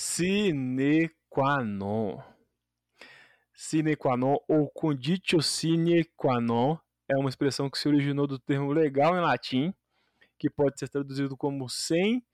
[0.00, 2.22] Sine qua non.
[3.52, 6.78] Sine qua non ou conditio sine qua non
[7.08, 9.74] é uma expressão que se originou do termo legal em latim,
[10.38, 12.24] que pode ser traduzido como sem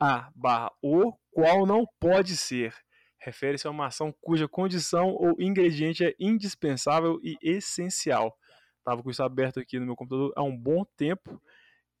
[0.00, 2.74] a barra o qual não pode ser.
[3.20, 8.36] Refere-se a uma ação cuja condição ou ingrediente é indispensável e essencial.
[8.78, 11.40] Estava com isso aberto aqui no meu computador há um bom tempo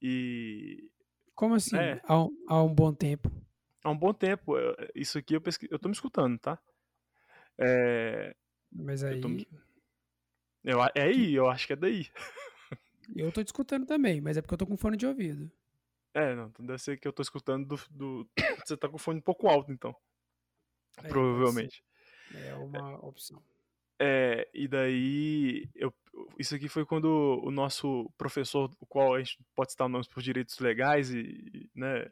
[0.02, 0.90] e.
[1.32, 1.76] Como assim?
[1.76, 2.00] É.
[2.08, 3.30] Há, um, há um bom tempo.
[3.82, 4.56] Há um bom tempo.
[4.58, 5.68] Eu- Isso aqui eu pesqui...
[5.70, 6.58] eu tô me escutando, tá?
[7.58, 8.34] É,
[8.70, 9.20] Mas eu aí.
[9.20, 9.28] tô
[10.64, 12.08] eu a- é aí, eu acho que é daí.
[13.14, 15.50] Eu tô te escutando também, mas é porque eu tô com fone de ouvido.
[16.14, 18.30] É, não, então deve ser que eu tô escutando do, do-
[18.66, 19.94] Você tá com o fone um pouco alto, então.
[21.02, 21.84] É, provavelmente.
[22.32, 23.42] É uma opção.
[23.98, 25.92] É, e daí, eu,
[26.38, 27.06] isso aqui foi quando
[27.44, 32.08] o nosso professor, o qual a gente pode citar nomes por direitos legais e, né,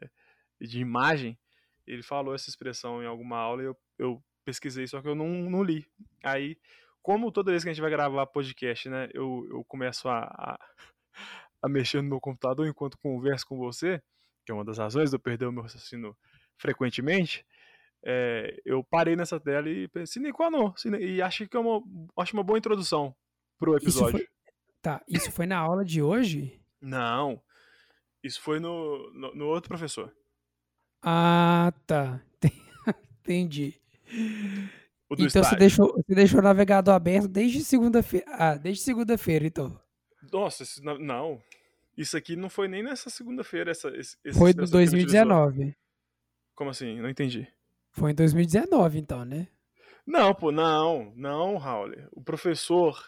[0.59, 1.39] e de imagem,
[1.87, 5.27] ele falou essa expressão em alguma aula e eu, eu pesquisei, só que eu não,
[5.27, 5.85] não li.
[6.23, 6.57] Aí,
[7.01, 10.59] como toda vez que a gente vai gravar podcast, né, eu, eu começo a, a,
[11.63, 14.01] a mexer no meu computador enquanto converso com você,
[14.45, 16.15] que é uma das razões de eu perder o meu raciocínio
[16.57, 17.45] frequentemente,
[18.03, 21.59] é, eu parei nessa tela e pensei, sine qua non, sine- e acho que é
[21.59, 21.81] uma,
[22.17, 23.15] acho uma boa introdução
[23.59, 24.11] pro Isso episódio.
[24.17, 24.27] foi,
[24.81, 26.59] tá, isso foi na aula de hoje?
[26.81, 27.41] Não,
[28.23, 30.11] isso foi no, no, no outro professor.
[31.01, 32.21] Ah, tá.
[33.21, 33.79] Entendi.
[35.09, 35.57] Então você estágio.
[35.57, 38.25] deixou, você deixou o navegador aberto desde segunda-feira.
[38.29, 39.79] Ah, desde segunda-feira, então.
[40.31, 41.41] Nossa, isso não-.
[41.97, 43.71] Isso aqui não foi nem nessa segunda-feira.
[43.71, 45.25] Essa, esse, Foi do expressão que ele utilizou.
[45.25, 45.77] 2019.
[46.55, 46.99] Como assim?
[47.01, 47.47] Não entendi.
[47.91, 49.47] Foi em 2019, então, né?
[50.05, 51.91] Não, pô, não, não, Raul.
[52.11, 53.03] O professor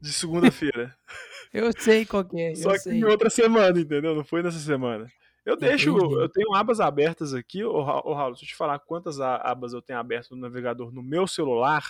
[0.00, 0.96] de segunda-feira.
[1.52, 2.98] Eu sei qual que é, Só que sei.
[2.98, 4.14] em outra semana, entendeu?
[4.14, 5.10] Não foi nessa semana.
[5.44, 7.82] Eu deixo, eu tenho abas abertas aqui, ô ô
[8.14, 11.82] Raul, deixa eu te falar quantas abas eu tenho abertas no navegador no meu celular,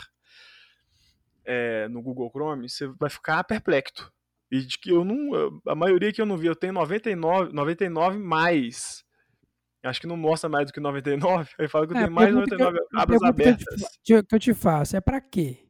[1.44, 4.10] é, no Google Chrome, você vai ficar perplexo.
[4.50, 8.18] E de que eu não, a maioria que eu não vi, eu tenho 99, 99
[8.18, 9.04] mais.
[9.82, 12.28] Acho que não mostra mais do que 99, aí fala que eu É, tenho mais
[12.28, 14.00] de pergunta que eu- 99 abas pergunta que eu te abertas.
[14.04, 15.66] que eu- te faço é pra quê?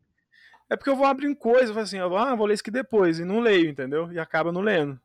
[0.69, 2.63] É porque eu vou abrindo coisa, eu falo assim, eu vou- ah, vou ler isso
[2.63, 4.13] aqui depois, e não leio, entendeu?
[4.13, 5.01] E acaba não lendo.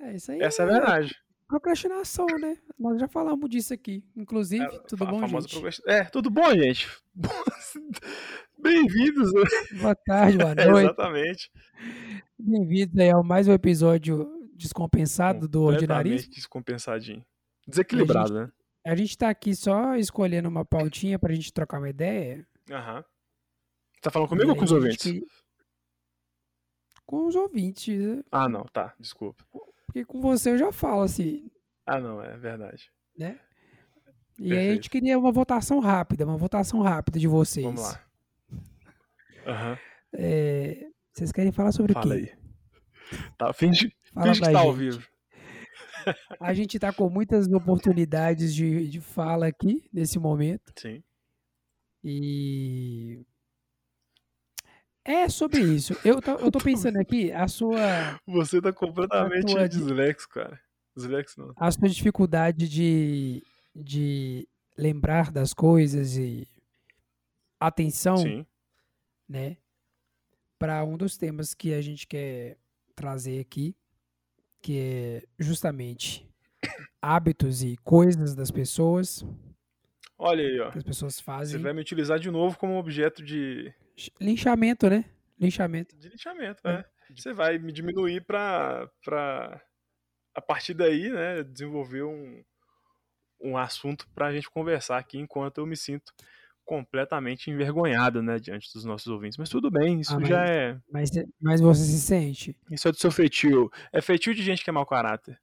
[0.00, 1.16] É, isso aí Essa é a verdade.
[1.56, 2.56] Procrastinação, né?
[2.78, 4.02] Nós já falamos disso aqui.
[4.16, 5.50] Inclusive, É, tudo a bom, gente?
[5.52, 6.88] procrasti- É, tudo bom, gente?
[8.58, 9.30] Bem-vindos.
[9.78, 10.84] Boa tarde, boa É, noite.
[10.86, 11.52] exatamente.
[12.38, 16.30] Bem-vindos aí ao mais um episódio descompensado do Ordinarismo.
[16.30, 17.22] Descompensadinho.
[17.66, 18.50] Desequilibrado, né?
[18.86, 22.46] A gente tá aqui só escolhendo uma pautinha pra gente trocar uma ideia.
[22.70, 23.04] Aham.
[24.00, 25.02] Tá falando comigo ou com os a gente ouvintes?
[25.02, 25.26] queria-
[27.04, 28.22] Com os ouvintes, né?
[28.32, 29.44] Ah, não, tá, desculpa.
[29.92, 31.50] Porque com você eu já falo assim,
[31.86, 32.90] Ah, não, é verdade.
[33.18, 33.38] né?
[34.38, 37.64] E aí a gente queria uma votação rápida, uma votação rápida de vocês.
[37.66, 38.02] Vamos lá.
[39.46, 39.78] Aham,
[40.14, 42.32] É, vocês querem falar sobre o fala quê?
[42.32, 43.18] aí.
[43.36, 44.78] Tá, finge, Fala finge que tá ao gente.
[44.78, 45.08] vivo.
[46.40, 50.72] A gente tá com muitas oportunidades de, de fala aqui nesse momento.
[50.76, 51.02] Sim.
[52.02, 53.24] E
[55.04, 55.94] é sobre isso.
[56.04, 60.60] Eu tô, eu tô pensando aqui, a sua, Você tá completamente tua di- dislexo, cara.
[60.96, 61.52] Dislexo não.
[61.56, 63.42] a sua dificuldade de,
[63.74, 64.46] de
[64.76, 66.46] lembrar das coisas e
[67.58, 68.46] atenção, Sim.
[69.28, 69.56] né?
[70.58, 72.56] Para um dos temas que a gente quer
[72.94, 73.74] trazer aqui,
[74.60, 76.28] que é justamente
[77.00, 79.24] hábitos e coisas das pessoas
[80.16, 80.70] Olha aí, ó.
[80.70, 81.60] que as pessoas Você fazem.
[81.60, 83.74] vai me utilizar de novo como objeto de,
[84.20, 85.04] Linchamento, né?
[85.38, 85.96] Linchamento.
[85.96, 86.78] de linchamento, É.
[86.78, 86.84] né?
[87.16, 89.60] Você vai me diminuir pra, pra
[90.34, 92.42] a partir daí, né, desenvolver um,
[93.40, 96.12] um assunto pra gente conversar aqui enquanto eu me sinto
[96.64, 99.36] completamente envergonhado, né, diante dos nossos ouvintes.
[99.36, 101.10] Mas tudo bem, isso Ah, mas- já é, Mas,
[101.40, 102.56] mas você se sente?
[102.70, 103.70] isso é do seu feitio.
[103.92, 105.38] É feitio de gente que é mau caráter.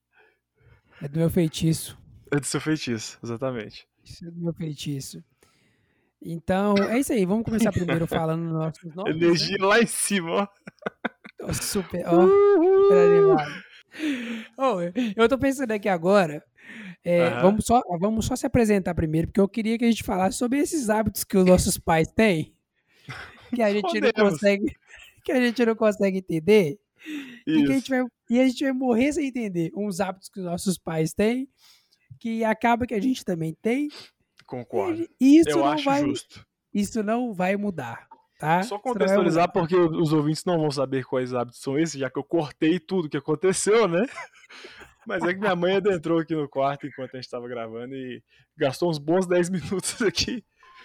[1.01, 1.97] É do meu feitiço.
[2.31, 3.87] É do seu feitiço, exatamente.
[4.03, 5.23] Isso é do meu feitiço.
[6.21, 7.25] Então, é isso aí.
[7.25, 9.15] Vamos começar primeiro falando nos nossos nomes.
[9.17, 9.25] né?
[9.27, 10.49] Energia lá em cima,
[11.43, 11.53] ó.
[11.53, 13.63] Super, ó, super animado.
[14.57, 14.81] Ô,
[15.15, 16.43] eu tô pensando aqui agora.
[17.03, 17.41] é, Aham.
[17.41, 20.59] vamos, só, vamos só se apresentar primeiro, porque eu queria que a gente falasse sobre
[20.59, 22.53] esses hábitos que os nossos pais têm,
[23.55, 24.31] que a gente não Podemos.
[24.33, 24.75] consegue,
[25.23, 26.77] que a gente não consegue entender,
[27.47, 30.45] e, a gente vai, e a gente vai morrer sem entender uns hábitos que os
[30.45, 31.47] nossos pais têm,
[32.19, 33.87] que acaba que a gente também tem,
[34.49, 35.07] Concordo.
[35.19, 36.45] isso Eu não acho vai, justo.
[36.73, 38.07] isso não vai mudar,
[38.39, 38.63] tá?
[38.63, 42.23] Só contextualizar porque os ouvintes não vão saber quais hábitos são esses, já que eu
[42.23, 44.05] cortei tudo que aconteceu, né?
[45.07, 48.21] Mas é que minha mãe adentrou aqui no quarto enquanto a gente estava gravando e
[48.57, 50.43] gastou uns bons 10 minutos aqui.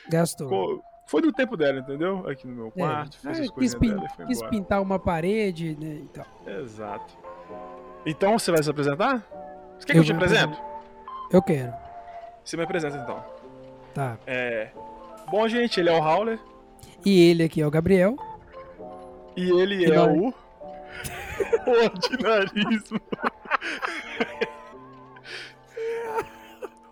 [0.09, 0.83] Gastou.
[1.07, 2.27] Foi no tempo dela, entendeu?
[2.27, 2.71] Aqui no meu É.
[2.71, 6.01] quarto, fez Ah, as quis, pin- dela quis pintar uma parede, né?
[6.05, 6.25] e tal.
[6.47, 7.15] Exato.
[8.07, 9.19] Então você vai se apresentar?
[9.79, 10.59] Você quer que eu, Eu te apresento?
[11.31, 11.75] Eu quero.
[12.43, 13.25] Você me apresenta então.
[13.95, 14.19] Tá.
[14.27, 14.69] É...
[15.31, 16.39] Bom, gente, ele é o Howler
[17.05, 18.17] E ele aqui é o Gabriel.
[19.37, 20.11] e ele E é nós?
[20.19, 20.35] o.
[21.71, 23.01] Ordinarismo.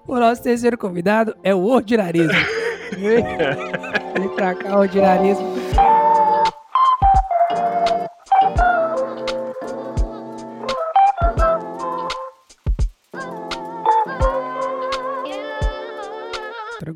[0.07, 2.33] O nosso terceiro convidado é o ordinarismo.
[2.99, 5.52] Vem pra cá, ordinarismo.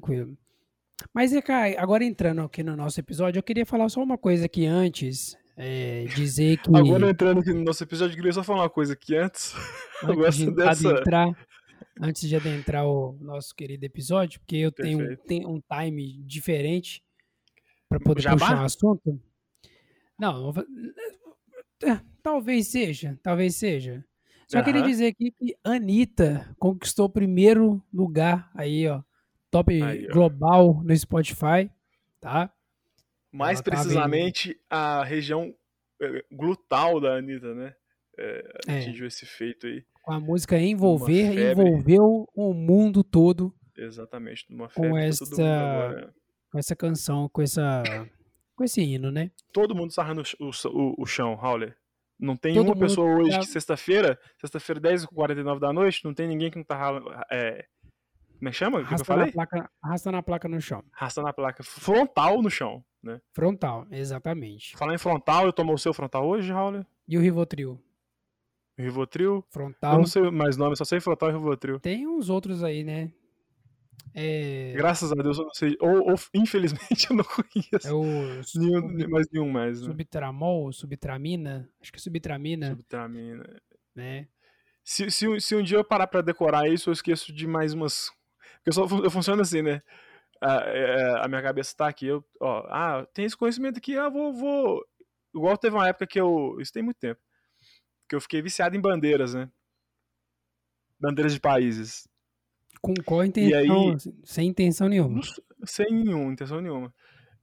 [0.07, 0.39] Tranquilo.
[1.13, 4.65] Mas, Ecai, agora entrando aqui no nosso episódio, eu queria falar só uma coisa aqui
[4.67, 5.37] antes.
[5.57, 6.75] é, dizer que.
[6.75, 9.53] Agora entrando aqui no nosso episódio, eu queria só falar uma coisa aqui antes.
[10.03, 10.91] Eu antes gosto de dessa.
[10.91, 11.49] adentrar,
[12.01, 15.25] antes de adentrar o nosso querido episódio, porque eu tenho, Perfeito.
[15.27, 17.03] tenho um time diferente
[17.89, 18.37] para poder Jabá?
[18.37, 19.21] puxar um assunto.
[20.19, 20.53] Não,
[21.83, 24.05] é, talvez seja, talvez seja.
[24.47, 24.91] Só queria Aham.
[24.91, 29.03] dizer aqui que Anitta conquistou o primeiro lugar aí, ó,
[29.51, 31.71] top Aí, global no Spotify,
[32.21, 32.53] tá?
[33.33, 35.55] Mais Ela em- precisamente a região
[36.01, 37.75] eh, glutal da Anitta, né?
[38.19, 38.79] É, É.
[38.79, 39.85] atingiu esse feito aí.
[40.03, 46.15] Com a música Envolver, envolveu o mundo todo Exatamente, numa Com febre todo mundo essa-
[46.51, 47.83] com essa canção, com essa
[48.57, 49.31] com esse hino, né?
[49.53, 51.77] Todo mundo sarrando o, o, o, chão, Howler.
[52.19, 56.27] Não tem Todo uma pessoa hoje tá- que sexta-feira, sexta-feira 10h49 da noite, não tem
[56.27, 56.99] ninguém que não tá.
[57.31, 57.67] É,
[58.39, 58.79] como é que chama?
[58.79, 60.85] O que, eu Arrastando a, placa, arrastando a placa no chão.
[60.93, 63.21] Arrastando a placa frontal no chão, né?
[63.33, 64.77] Frontal, exatamente.
[64.77, 66.87] Falar em frontal, eu tomou o seu frontal hoje, Howler?
[67.09, 67.81] E o Rivotril?
[68.79, 69.37] Rivotril?
[69.37, 69.97] Eu Frontal.
[69.99, 71.81] não sei mais nome, só sei frontal e Rivotril.
[71.81, 73.13] Tem uns outros aí, né?
[74.19, 75.77] É, Graças a Deus eu não sei.
[75.81, 79.89] Ou, ou, infelizmente eu não conheço é o nenhum, mais nenhum mais, né?
[79.89, 81.69] subtramol, subtramina.
[81.81, 83.61] Acho que é subtramina, Subtramina.
[83.95, 84.29] né?
[84.83, 88.11] Se, se, se um dia eu parar pra decorar isso, eu esqueço de mais umas.
[88.67, 89.81] Porque eu, só, eu funciono assim, né?
[90.41, 94.09] A, é, a minha cabeça tá aqui, eu, ó, ah, tem esse conhecimento aqui, ah,
[94.09, 94.85] vou, vou.
[95.35, 96.57] Igual teve uma época que eu.
[96.61, 97.21] Isso tem muito tempo.
[98.09, 99.49] Que eu fiquei viciado em bandeiras, né?
[100.99, 102.09] Bandeiras de países.
[102.81, 103.59] Com qual intenção?
[103.59, 103.69] aí-
[104.25, 105.21] Sem intenção nenhuma.
[105.65, 106.95] Sem nenhuma, intenção nenhuma.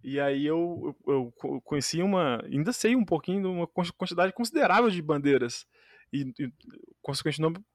[0.04, 2.44] E aí eu, eu, eu co- conheci uma.
[2.46, 5.66] Ainda sei um pouquinho de uma quan- quantidade considerável de bandeiras.
[6.12, 6.52] E, e,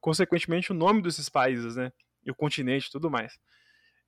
[0.01, 1.91] consequentemente o nome desses países, né?
[2.25, 3.33] E o continente e tudo mais.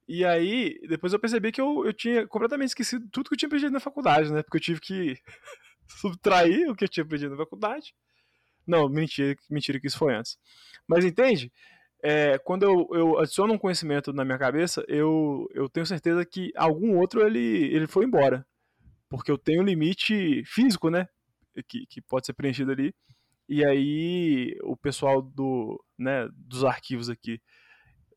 [0.09, 3.47] E aí, depois eu percebi que eu, eu tinha completamente esquecido tudo que eu tinha
[3.47, 4.43] aprendido na faculdade, né?
[4.43, 5.15] Porque eu tive que
[5.87, 7.95] subtrair o que eu tinha aprendido na faculdade.
[8.67, 10.37] Não, mentira, mentira que isso foi antes.
[10.89, 11.53] Mas entende?
[12.03, 16.51] É, quando eu, eu adiciono um conhecimento na minha cabeça, eu, eu tenho certeza que
[16.57, 18.45] algum outro ele, ele foi embora.
[19.09, 21.07] Porque eu tenho um limite físico, né?
[21.69, 22.93] Que, que pode ser preenchido ali.
[23.49, 27.41] E aí o pessoal do, né, dos arquivos aqui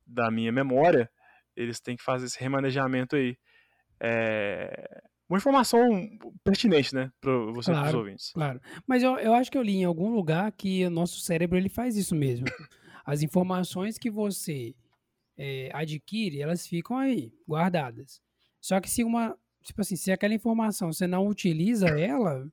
[0.06, 1.10] da minha memória,
[1.56, 3.36] eles têm que fazer esse remanejamento aí.
[4.02, 5.82] É, uma informação
[6.44, 7.12] pertinente, né?
[7.22, 7.98] Para você para os Claro.
[8.00, 8.32] ouvintes.
[8.34, 8.62] Claro.
[8.86, 11.70] Mas eu, eu acho que eu li em algum lugar que o nosso cérebro ele
[11.70, 12.46] faz isso mesmo.
[13.06, 14.76] As informações que você
[15.38, 18.22] é, adquire, elas ficam aí, guardadas.
[18.62, 22.48] Só que se uma, tipo assim, se aquela informação você não utiliza ela,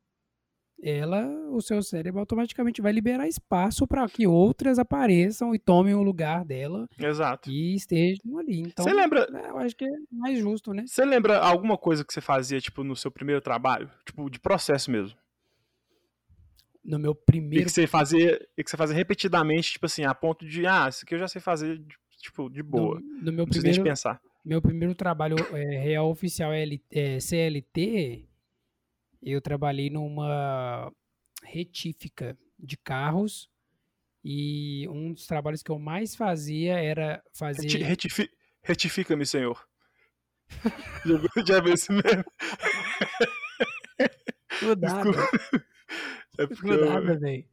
[0.83, 6.03] ela, o seu cérebro automaticamente vai liberar espaço para que outras apareçam e tomem o
[6.03, 7.51] lugar dela Exato.
[7.51, 8.61] e estejam ali.
[8.61, 10.85] Então, Você lembra, é, eu acho que é mais justo, né?
[10.87, 13.91] Você lembra alguma coisa que você fazia, tipo, no seu primeiro trabalho?
[14.07, 15.17] Tipo, de processo mesmo.
[16.85, 20.15] No meu E primeiro que você fazia, e que você fazia repetidamente, tipo assim, a
[20.15, 22.99] ponto de, ah, isso aqui eu já sei fazer, de- tipo, de boa.
[23.01, 24.21] no, no Não meu de primeiro pensar.
[24.43, 28.25] Meu primeiro trabalho é, real oficial L- é, CLT,
[29.23, 30.93] eu trabalhei numa
[31.43, 33.49] retífica de carros
[34.25, 37.63] e um dos trabalhos que eu mais fazia era fazer.
[37.63, 38.31] Reti- retifi-
[38.63, 39.65] Retifica-me, senhor.
[41.47, 42.25] Já- viu esse mesmo?
[44.61, 45.11] Do nada,
[46.39, 47.45] É porque do nada, eu, velho.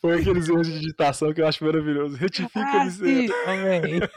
[0.00, 2.16] foi aqueles erros de digitação que eu acho maravilhoso.
[2.16, 4.10] Retifica-me, Ah, senhor.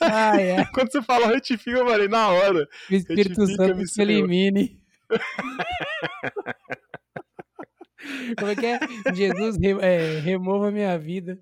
[0.00, 0.64] Ah, é.
[0.72, 2.68] Quando você falou retifica, eu falei, na hora.
[2.90, 4.10] O Espírito Santo Senhor.
[4.10, 4.81] elimine.
[8.38, 8.78] Como é que é?
[9.14, 11.38] Jesus re- é, remova minha vida.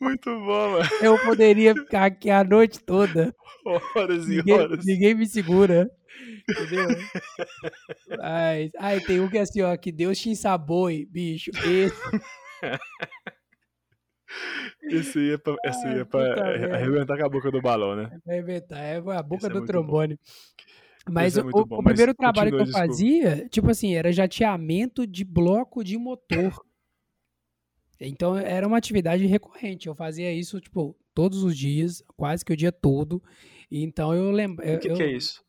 [0.00, 0.88] Muito bom, mano.
[1.00, 3.34] Eu poderia ficar aqui a noite toda.
[3.96, 4.84] Horas e Ninguém, horas.
[4.84, 5.88] ninguém me segura.
[6.48, 6.88] Entendeu?
[8.20, 11.50] Ai, ai, tem um que é assim, ó, que Deus te ensaboi, bicho.
[11.64, 11.96] Esse.
[14.82, 18.20] Esse aí é pra, aí é pra arrebentar com a boca do balão, né?
[18.24, 19.66] Vai inventar, é a boca Esse é do muito bom.
[19.66, 20.18] trombone.
[21.10, 22.86] Mas é o, o mas primeiro trabalho que eu desculpa.
[22.86, 26.64] fazia, tipo assim, era jateamento de bloco de motor.
[28.00, 29.86] Então era uma atividade recorrente.
[29.86, 33.22] Eu fazia isso, tipo, todos os dias, quase que o dia todo.
[33.70, 34.64] Então eu lembro.
[34.64, 35.42] O que, eu, que é isso?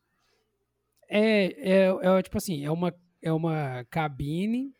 [1.08, 1.44] É,
[1.84, 4.72] é, é, tipo assim, é uma, é uma cabine.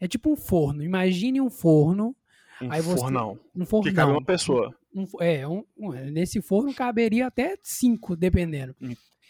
[0.00, 0.82] É tipo um forno.
[0.82, 2.14] Imagine um forno.
[2.62, 3.38] Um Aí você- fornão.
[3.54, 3.88] Um forno.
[3.90, 4.74] Que cabe uma pessoa.
[4.94, 5.64] um, é, um,
[6.10, 8.74] nesse forno caberia até cinco, dependendo.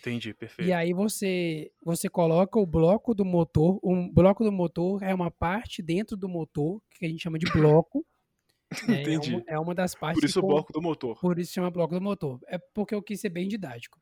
[0.01, 0.69] Entendi, perfeito.
[0.69, 3.79] E aí você você coloca o bloco do motor.
[3.85, 7.51] Um bloco do motor é uma parte dentro do motor que a gente chama de
[7.53, 8.05] bloco.
[8.89, 9.35] É, é Entendi.
[9.35, 10.19] uma, é uma das partes.
[10.19, 11.21] Por isso o bloco do motor.
[11.21, 12.41] Por isso chama bloco do motor.
[12.49, 14.01] É porque eu quis ser bem didático.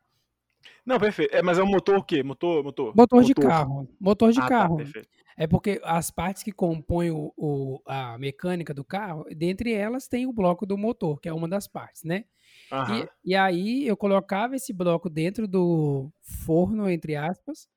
[0.84, 1.34] Não, perfeito.
[1.34, 2.22] É, mas é um motor o quê?
[2.22, 2.94] Motor, motor?
[2.94, 3.88] Motor, de carro.
[4.00, 4.76] Motor de ah, carro.
[4.78, 5.00] Tá.
[5.36, 10.26] É porque as partes que compõem o, o- a mecânica do carro, dentre elas tem
[10.26, 12.24] o bloco do motor, que é uma das partes, né?
[12.72, 13.06] Aham.
[13.24, 17.68] E, e aí eu colocava esse bloco dentro do forno, entre aspas,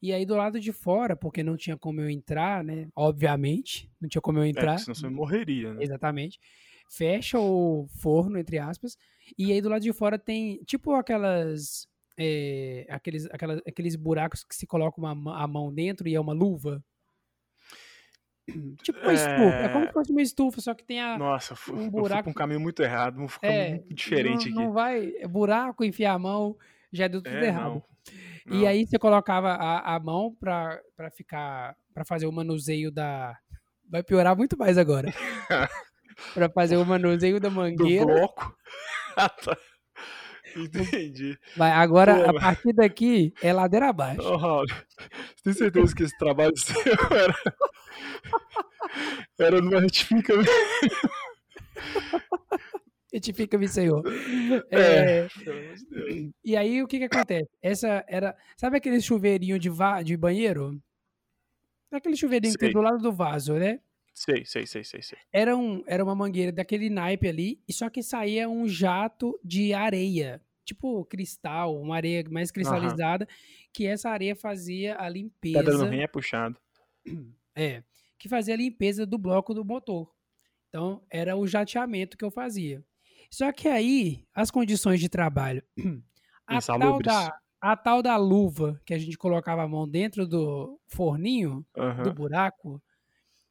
[0.00, 2.88] e aí do lado de fora, porque não tinha como eu entrar, né?
[2.94, 4.76] Obviamente, não tinha como eu É, entrar.
[4.76, 5.82] porque senão você morreria, né?
[5.82, 6.38] Exatamente.
[6.90, 8.96] Fecha o forno, entre aspas,
[9.36, 11.87] e aí do lado de fora tem tipo aquelas.
[12.18, 16.20] É, aqueles, aquelas, aqueles buracos que se coloca uma, ma- a mão dentro e é
[16.20, 16.82] uma luva.
[18.82, 19.54] Tipo uma estufa.
[19.56, 21.18] É como se fosse uma estufa, só que tem a.
[21.18, 24.50] Nossa, fui, um fui buraco- pra um caminho muito errado, um caminho É, muito diferente
[24.50, 24.66] não, aqui.
[24.66, 25.12] Não vai.
[25.18, 26.56] é Buraco, enfiar a mão,
[26.92, 27.74] já deu tudo é, errado.
[27.74, 27.82] não.
[28.50, 28.66] E Não.
[28.66, 31.76] aí você colocava a, a mão pra, pra ficar.
[31.92, 33.36] pra fazer o manuseio da.
[33.90, 35.12] Vai piorar muito mais agora.
[36.32, 38.06] pra fazer o manuseio da Do mangueira.
[38.06, 38.56] bloco.
[40.64, 41.38] Entendi.
[41.56, 44.22] Vai, agora, Pô, a partir daqui, é ladeira abaixo.
[44.22, 46.76] Ô, Raul, você tem certeza que esse trabalho seu
[47.10, 47.34] era.
[49.38, 50.34] Era numa retifica.
[53.12, 54.02] Retifica-me, Senhor.
[54.70, 54.78] É.
[54.80, 55.28] É,
[56.44, 57.48] e aí, o que que acontece?
[57.62, 58.36] Essa era...
[58.56, 60.02] Sabe aquele chuveirinho de, va...
[60.02, 60.80] de banheiro?
[61.90, 62.74] Aquele chuveirinho que tem Sei.
[62.74, 63.80] do lado do vaso, né?
[64.18, 65.18] Sei, sei, sei, sei, sei.
[65.32, 69.72] Era, um, era uma mangueira daquele naipe ali, e só que saía um jato de
[69.72, 70.42] areia.
[70.68, 73.26] Tipo cristal, uma areia mais cristalizada,
[73.72, 75.64] que essa areia fazia a limpeza.
[75.64, 76.60] Pedra no rim é puxado.
[77.60, 77.82] É,
[78.16, 80.14] que fazia a limpeza do bloco do motor.
[80.68, 82.84] Então, era o jateamento que eu fazia.
[83.32, 85.60] Só que aí, as condições de trabalho,
[86.46, 90.78] a tal, da, a tal da luva que a gente colocava a mão dentro do
[90.86, 92.14] forninho, do Aham.
[92.14, 92.80] buraco,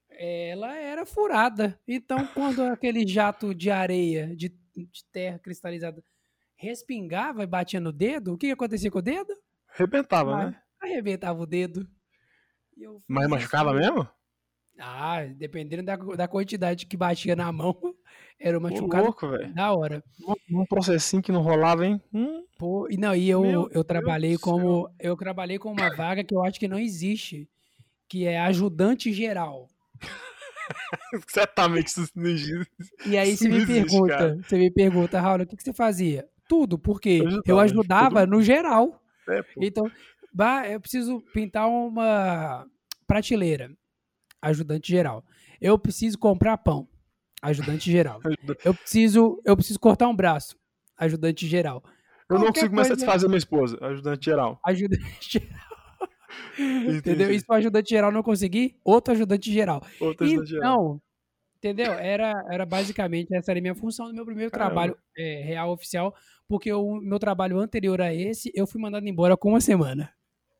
[0.09, 1.77] ela era furada.
[1.85, 6.01] Então, quando aquele jato de areia, de, de terra cristalizada,
[6.57, 9.33] respingava e batia no dedo, o que, que acontecia com o dedo?
[9.69, 10.61] Arrebentava, Ah, né?
[10.81, 11.87] Arrebentava o dedo.
[12.77, 14.07] E eu Mas machucava assim, mesmo?
[14.79, 17.75] ah, dependendo da, da quantidade que batia na mão,
[18.39, 19.53] era machucado louco, velho.
[19.53, 20.03] da hora.
[20.51, 22.01] Um processinho que não rolava, hein?
[22.13, 25.71] Hum, Pô, e não, e eu, Meu eu Deus trabalhei do como eu trabalhei com
[25.71, 27.49] uma vaga que eu acho que não existe,
[28.07, 29.67] que é ajudante geral.
[31.27, 32.71] certamente isso não existe.
[33.05, 34.35] E aí Isso você me existe, pergunta, cara.
[34.43, 36.27] você me pergunta, Raul, o que, que você fazia?
[36.47, 38.29] Tudo, porque eu ajudava Tudo.
[38.31, 39.01] no geral.
[39.29, 39.41] É.
[39.61, 39.91] Então,
[40.33, 42.65] bah, eu preciso pintar uma
[43.05, 43.71] prateleira,
[44.41, 45.23] ajudante geral.
[45.59, 46.87] Eu preciso comprar pão,
[47.41, 48.21] ajudante geral.
[48.63, 50.55] Eu preciso, eu preciso cortar um braço.
[50.97, 51.83] Ajudante geral.
[52.29, 54.59] Eu não Qualquer consigo mais satisfazer minha esposa, ajudante geral.
[54.65, 55.67] Ajudante geral.
[56.57, 56.95] Entendeu?
[56.97, 57.33] Entendi.
[57.33, 59.85] E se o ajudante geral não conseguir, outro ajudante geral.
[59.99, 61.01] Outra ajudante geral.
[61.67, 61.93] Entendeu?
[61.93, 64.69] Era, era basicamente essa era a minha função no meu primeiro Caramba.
[64.71, 66.15] trabalho é, real oficial,
[66.47, 70.11] porque o meu trabalho anterior a esse, eu fui mandado embora com uma semana.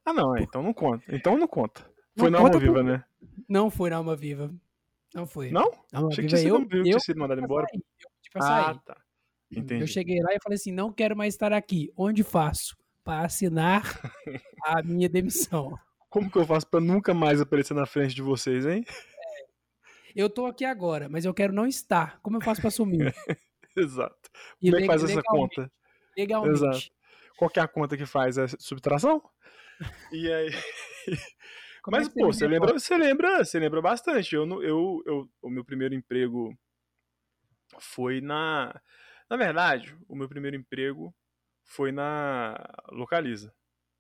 [0.05, 1.03] Ah, não, é, então não conta.
[1.09, 1.81] Então não conta.
[2.17, 3.03] Foi Não na alma viva, por- né?
[3.47, 4.51] Não foi na Alma Viva.
[5.13, 5.51] Não foi.
[5.51, 5.71] Não?
[5.91, 7.67] Na Alma Achei que Viva, tinha sido eu, que tinha sido mandado pra embora.
[7.67, 8.97] sair, eu pra Ah, tá.
[9.51, 9.83] Entendi.
[9.83, 11.91] Eu cheguei lá e falei assim: não quero mais estar aqui.
[11.95, 12.75] Onde faço?
[13.03, 13.83] Para assinar
[14.65, 15.77] a minha demissão.
[16.09, 18.83] Como que eu faço pra nunca mais aparecer na frente de vocês, hein?
[20.17, 22.19] Eu tô aqui agora, mas eu quero não estar.
[22.21, 22.97] Como eu faço para assumir?
[23.77, 24.31] Exato.
[24.59, 25.71] E Como é que faz essa conta?
[26.17, 26.55] Legalmente.
[26.55, 26.91] Exato.
[27.38, 28.36] Qual é a conta que faz?
[28.39, 29.21] É subtração?
[30.12, 30.50] E aí.
[31.88, 34.36] É Mas, você pô, você lembra, você lembra, você lembra bastante.
[34.36, 36.53] Eu, eu, eu, o meu primeiro emprego
[37.79, 38.77] foi na.
[39.29, 41.15] Na verdade, o meu primeiro emprego
[41.63, 42.57] foi na
[42.89, 43.55] Localiza,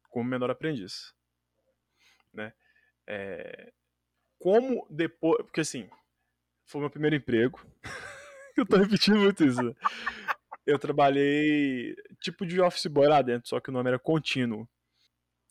[0.09, 1.13] como menor aprendiz.
[2.33, 2.51] Né?
[3.07, 3.71] É,
[4.37, 5.41] como depois.
[5.43, 5.89] Porque assim,
[6.67, 7.59] foi meu primeiro emprego.
[8.55, 9.63] eu tô repetindo muito isso.
[9.63, 9.73] né?
[10.65, 14.67] Eu trabalhei tipo de office boy lá dentro, só que o nome era contínuo.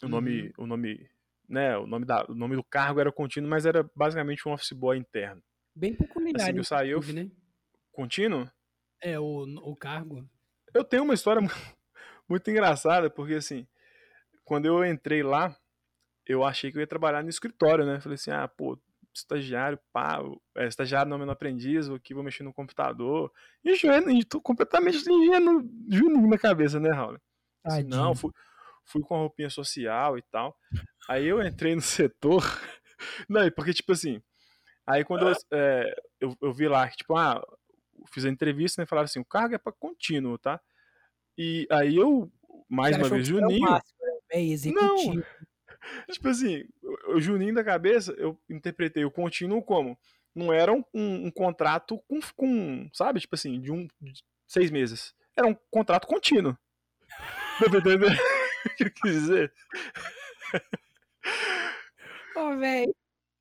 [0.03, 1.09] O nome, o nome,
[1.49, 4.73] né, o nome, da, o nome do cargo era contínuo, mas era basicamente um office
[4.73, 5.43] boy interno.
[5.75, 7.31] Bem peculiar, Assim que eu saí, eu né?
[7.93, 8.51] Contínuo?
[9.03, 10.29] É, o, o cargo.
[10.75, 11.49] Eu tenho uma história mu-
[12.29, 13.67] muito engraçada, porque assim,
[14.45, 15.57] quando eu entrei lá,
[16.27, 18.01] eu achei que eu ia trabalhar no escritório, né?
[18.01, 18.79] Falei assim, ah, pô,
[19.19, 20.19] estagiário, pá,
[20.57, 23.33] é, estagiário não, menor aprendiz, vou aqui, vou mexer no computador.
[23.65, 27.19] E e tô completamente ingênuo, juninho na cabeça, né, Raul?
[27.65, 28.31] Assim, não, fui,
[28.85, 30.57] fui com a roupinha social e tal.
[31.09, 32.43] Aí eu entrei no setor.
[33.29, 34.23] Não, porque, tipo assim,
[34.87, 37.45] aí quando eu, é, eu, eu vi lá tipo, ah,
[38.11, 38.87] fiz a entrevista, né?
[38.87, 40.61] Falaram assim, o cargo é pra contínuo, tá?
[41.37, 42.33] E aí eu,
[42.69, 44.13] mais uma vez, o Juninho, máximo, né?
[44.31, 45.25] É executivo.
[46.11, 46.65] tipo assim,
[47.15, 49.99] o, Juninho da cabeça, eu interpretei o contínuo como
[50.35, 54.71] não era um, um- um contrato com, com, sabe, tipo assim, de um de seis
[54.71, 55.15] meses.
[55.37, 56.57] Era um contrato contínuo.
[57.61, 58.07] Deu pra entender
[58.67, 59.53] o que eu quis dizer?
[62.37, 62.95] Ô, velho,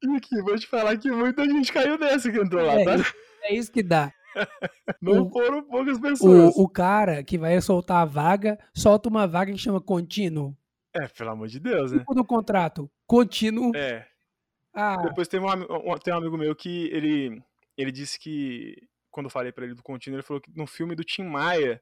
[0.03, 2.95] E aqui, vou te falar que muita gente caiu nessa que entrou lá, É tá?
[3.43, 4.13] é isso que dá.
[5.01, 6.55] Não o- foram poucas pessoas.
[6.55, 10.55] O, o cara que vai soltar a vaga, solta uma vaga que chama contínuo.
[10.95, 11.99] É, pelo amor de Deus, né?
[11.99, 13.75] Tipo no contrato, contínuo.
[13.75, 14.07] É.
[14.73, 17.41] Ah, Depois tem um, um- tem um amigo meu que ele,
[17.77, 18.75] ele disse que,
[19.11, 21.81] quando eu falei pra ele do contínuo, ele falou que no filme do Tim Maia,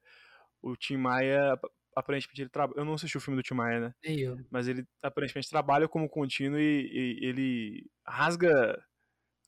[0.61, 1.65] o Tim Maia, ap-
[1.95, 2.79] aparentemente, ele trabalha.
[2.79, 3.93] Eu não assisti o filme do Tim Maia, né?
[4.03, 4.37] nem eu.
[4.51, 8.79] Mas ele aparentemente trabalha como contínuo e, e ele rasga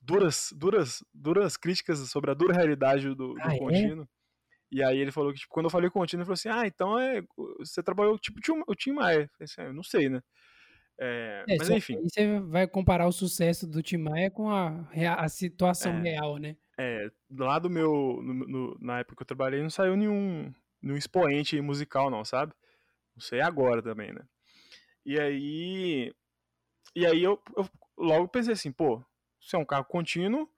[0.02, 3.60] duras, duras, duras críticas sobre a dura realidade do, do Ah, é?
[3.60, 4.08] contínuo.
[4.76, 7.00] E aí ele falou que, tipo, quando eu falei contínuo, ele falou assim, ah, então
[7.00, 7.22] é,
[7.60, 9.22] você trabalhou tipo o Tim Maia.
[9.24, 10.22] Eu falei assim, ah, eu não sei, né?
[11.00, 14.90] É, É, mas enfim, aí você vai comparar o sucesso do Tim Maia com a,
[15.18, 16.02] a situação É.
[16.02, 16.58] real, né?
[16.80, 20.98] é, lá do meu, no- no- na época que eu trabalhei, não saiu nenhum, nenhum
[20.98, 22.54] expoente musical, não, sabe?
[23.16, 24.22] Não sei agora também, né?
[25.06, 26.14] E aí,
[26.96, 29.04] e aí eu, eu logo pensei assim, pô,
[29.40, 30.50] isso é um carro contínuo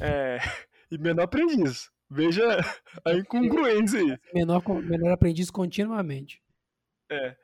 [0.00, 0.38] é,
[0.90, 1.90] e menor aprendiz.
[2.10, 2.42] Veja
[3.04, 4.18] a incongruência aí.
[4.34, 6.40] Menor, menor aprendiz continuamente.
[7.10, 7.36] É.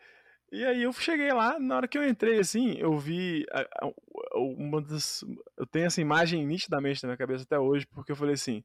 [0.52, 3.92] E aí eu cheguei lá, na hora que eu entrei, assim, eu vi a- a-
[4.36, 5.24] uma das...
[5.56, 8.64] Eu tenho essa imagem nitidamente na minha cabeça até hoje, porque eu falei assim,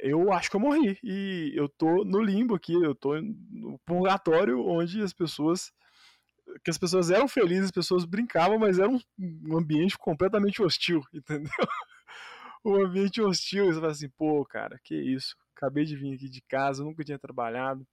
[0.00, 4.64] eu acho que eu morri, e eu tô no limbo aqui, eu tô no purgatório
[4.66, 5.72] onde as pessoas...
[6.62, 11.02] Que as pessoas eram felizes, as pessoas brincavam, mas era um, um ambiente completamente hostil,
[11.12, 11.50] entendeu?
[12.64, 16.40] Um ambiente hostil, você fala assim, pô, cara, que isso, acabei de vir aqui de
[16.42, 17.86] casa, nunca tinha trabalhado,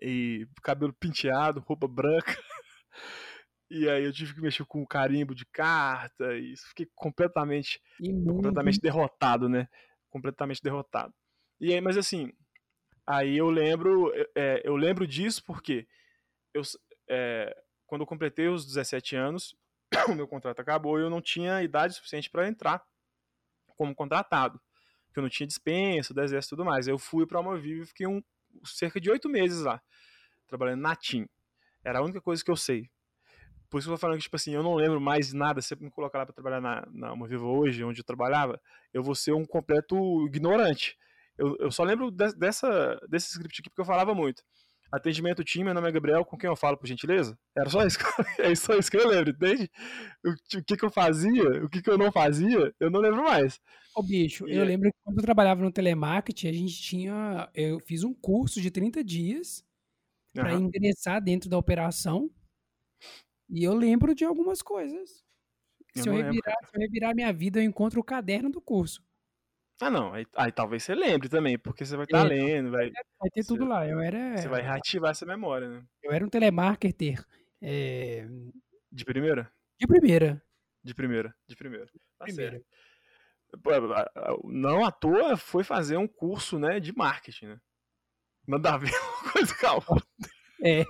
[0.00, 2.36] e cabelo penteado, roupa branca.
[3.68, 7.82] E aí eu tive que mexer com o carimbo de carta e fiquei completamente,
[8.24, 9.68] completamente derrotado, né?
[10.08, 11.12] Completamente derrotado.
[11.60, 12.32] E aí, mas assim,
[13.04, 15.84] aí eu lembro, é, eu lembro disso porque
[16.54, 16.62] eu,
[17.10, 17.56] é,
[17.88, 19.56] quando eu completei os 17 anos,
[20.08, 22.80] o meu contrato acabou e eu não tinha idade suficiente para entrar
[23.76, 24.60] como contratado.
[25.06, 26.88] Porque eu não tinha dispensa, do exército e tudo mais.
[26.88, 28.22] Eu fui para uma Vivo e fiquei um,
[28.64, 29.80] cerca de oito meses lá,
[30.48, 31.28] trabalhando na TIM.
[31.84, 32.90] Era a única coisa que eu sei.
[33.68, 35.60] Por isso que eu tô falando que, tipo assim, eu não lembro mais nada.
[35.60, 38.60] Se você me colocar lá pra trabalhar na, na Uma Viva hoje, onde eu trabalhava,
[38.92, 40.96] eu vou ser um completo ignorante.
[41.36, 44.42] Eu, eu só lembro de- dessa, desse script aqui porque eu falava muito.
[44.92, 47.36] Atendimento time, meu nome é Gabriel, com quem eu falo, por gentileza?
[47.56, 47.98] Era só isso,
[48.38, 49.70] é só isso que eu lembro, entende?
[50.24, 53.22] O, o que, que eu fazia, o que, que eu não fazia, eu não lembro
[53.24, 53.60] mais.
[53.94, 57.50] Ô, bicho, E eu é- lembro que quando eu trabalhava no telemarketing, a gente tinha.
[57.54, 59.64] Eu fiz um curso de 30 dias
[60.34, 60.60] para Aham.
[60.60, 62.30] ingressar dentro da operação.
[63.48, 65.24] E eu lembro de algumas coisas.
[65.94, 68.60] Eu Se eu, lembro, revirar, se eu revirar minha vida, eu encontro o caderno do
[68.60, 69.02] curso.
[69.80, 72.90] Ah, não, aí, aí talvez você lembre também, porque você vai estar É, lendo, vai,
[73.18, 73.86] Vai ter Você- tudo lá.
[73.86, 75.84] Eu era, você vai reativar essa memória, né?
[76.02, 77.22] eu era um telemarketer
[77.62, 78.26] é,
[78.90, 79.52] De primeira?
[79.78, 80.42] de primeira.
[80.82, 81.86] De primeira, de primeira.
[82.18, 82.62] Tá Primeira.
[84.44, 87.60] Não à toa foi fazer um curso, né, de marketing, né?
[88.46, 88.90] Nada a ver
[89.22, 90.06] uma coisa com a outra.
[90.64, 90.84] É.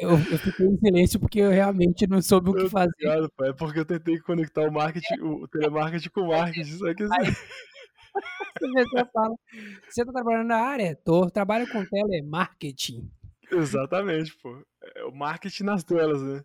[0.00, 3.28] Eu, eu fiquei em silêncio porque eu realmente não soube o que fazer.
[3.36, 7.02] pô, É porque eu tentei conectar o marketing, o telemarketing com o marketing, só que
[7.02, 7.32] assim,
[8.60, 9.34] Você fala,
[9.88, 10.96] você tá trabalhando na área?
[11.04, 13.10] Tô, trabalho com telemarketing.
[13.52, 14.62] exatamente, pô.
[14.96, 16.42] É o marketing nas telas, né?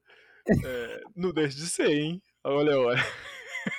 [0.64, 2.22] É, não deixa de ser, hein?
[2.44, 3.04] Olha, olha.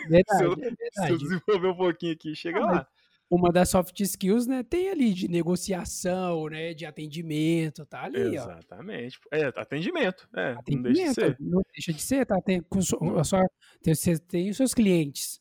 [0.09, 2.89] Verdade, Se eu- é Se eu desenvolver um pouquinho aqui, chega Ah, lá.
[3.29, 8.43] Uma das soft skills, né, tem ali de negociação, né, de atendimento, tá ali, ó.
[8.45, 9.19] Exatamente.
[9.33, 10.29] É, atendimento.
[10.35, 11.37] É, não deixa de Atendimento, ser.
[11.41, 12.41] não deixa de ser, tá?
[12.41, 12.79] Tem, com
[13.19, 13.45] a sua,
[13.83, 15.41] tem, você tem os seus clientes.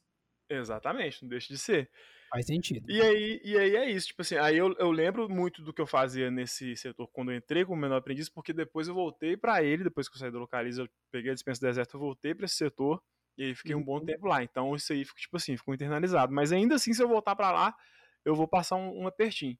[0.49, 1.89] Exatamente, não deixa de ser.
[2.29, 2.89] Faz sentido.
[2.89, 5.81] E aí, e aí é isso, tipo assim, aí eu, eu lembro muito do que
[5.81, 9.63] eu fazia nesse setor quando eu entrei como menor aprendiz, porque depois eu voltei para
[9.63, 12.33] ele, depois que eu saí do Localiza, eu peguei a dispensa do deserto, eu voltei
[12.33, 13.01] para esse setor,
[13.37, 14.05] e aí fiquei um bom Uhum.
[14.05, 14.43] tempo lá.
[14.43, 16.33] Então isso aí, fica, tipo assim, ficou internalizado.
[16.33, 17.75] Mas ainda assim, se eu voltar para lá,
[18.23, 19.57] eu vou passar um, um apertinho.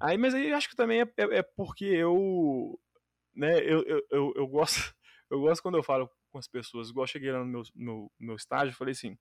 [0.00, 2.78] Aí, mas aí eu acho que também é, é, é porque eu,
[3.34, 4.76] né, eu, eu, eu, eu gosto,
[5.30, 8.12] eu gosto quando eu falo com as pessoas, igual eu cheguei lá no meu, no
[8.18, 9.16] meu estágio, falei assim,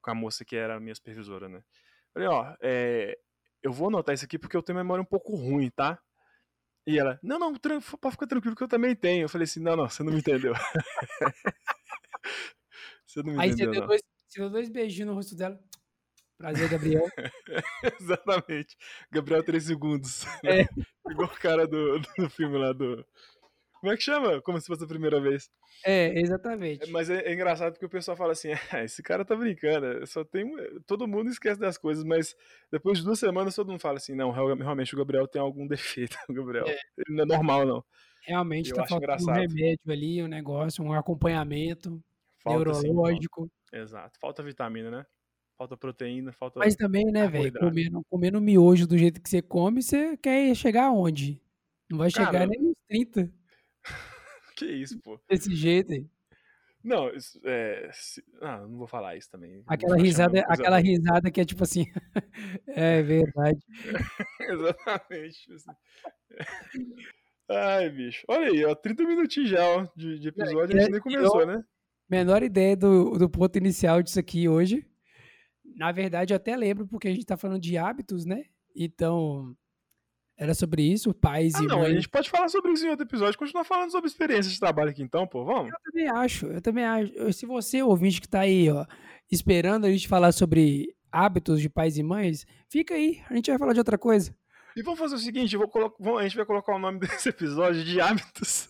[0.00, 1.62] com a moça que era a minha supervisora, né?
[2.12, 3.16] Falei, ó, é,
[3.62, 6.00] eu vou anotar isso aqui porque eu tenho memória um pouco ruim, tá?
[6.86, 9.24] E ela, não, não, pode ficar tranquilo que eu também tenho.
[9.24, 10.52] Eu falei assim, não, não, você não me entendeu.
[13.14, 15.58] você não me Aí você entendeu, deu, dois, você deu dois beijinhos no rosto dela.
[16.36, 17.06] Prazer, Gabriel.
[18.00, 18.76] Exatamente.
[19.10, 20.24] Gabriel 3 segundos.
[20.44, 20.66] É.
[21.08, 23.06] Igual o cara do, do filme lá do.
[23.80, 24.40] Como é que chama?
[24.42, 25.48] Como se fosse a primeira vez.
[25.84, 26.90] É, exatamente.
[26.90, 30.04] Mas é, é engraçado porque o pessoal fala assim: ah, esse cara tá brincando.
[30.06, 30.50] Só tem.
[30.86, 32.34] Todo mundo esquece das coisas, mas
[32.72, 35.66] depois de duas semanas todo mundo fala assim: não, real- realmente o Gabriel tem algum
[35.66, 36.16] defeito.
[36.28, 36.66] O Gabriel.
[36.66, 36.78] É.
[36.98, 37.84] Ele não é normal, não.
[38.26, 42.02] Realmente eu tá faltando um remédio ali, um negócio, um acompanhamento
[42.44, 43.50] Falta assim, neurológico.
[43.72, 44.18] Exato.
[44.20, 45.06] Falta vitamina, né?
[45.56, 46.58] Falta proteína, falta.
[46.58, 50.86] Mas também, né, velho, comendo, comendo miojo do jeito que você come, você quer chegar
[50.86, 51.40] aonde?
[51.90, 53.32] Não vai chegar nem nos 30
[54.56, 55.20] Que isso, pô.
[55.28, 56.06] desse jeito aí.
[56.82, 57.88] Não, isso, é.
[57.92, 59.62] se- Ah, não vou falar isso também.
[59.66, 61.86] Aquela risada, aquela risada que é tipo assim.
[62.68, 63.58] é verdade.
[64.40, 65.52] Exatamente.
[65.54, 65.70] assim.
[67.48, 68.24] Ai, bicho.
[68.28, 68.74] Olha aí, ó.
[68.74, 70.76] 30 minutinhos já, ó, de, de episódio.
[70.76, 71.62] A gente nem começou, né?
[72.08, 74.86] Menor ideia do, do ponto inicial disso aqui hoje.
[75.76, 78.44] Na verdade, eu até lembro, porque a gente tá falando de hábitos, né?
[78.76, 79.56] Então,
[80.36, 81.78] era sobre isso, pais Ah, e não.
[81.78, 81.94] A mães.
[81.94, 83.38] gente pode falar sobre isso em outro episódio.
[83.38, 85.44] Continuar falando sobre experiência de trabalho aqui, então, pô.
[85.44, 85.72] Vamos?
[85.72, 87.32] Eu também acho, eu também acho.
[87.32, 88.84] Se você, ouvinte que tá aí, ó,
[89.30, 93.58] esperando a gente falar sobre hábitos de pais e mães, fica aí, a gente vai
[93.58, 94.34] falar de outra coisa.
[94.76, 97.28] E vamos fazer o seguinte: vou colo- vamos- a gente vai colocar o nome desse
[97.30, 98.68] episódio de hábitos.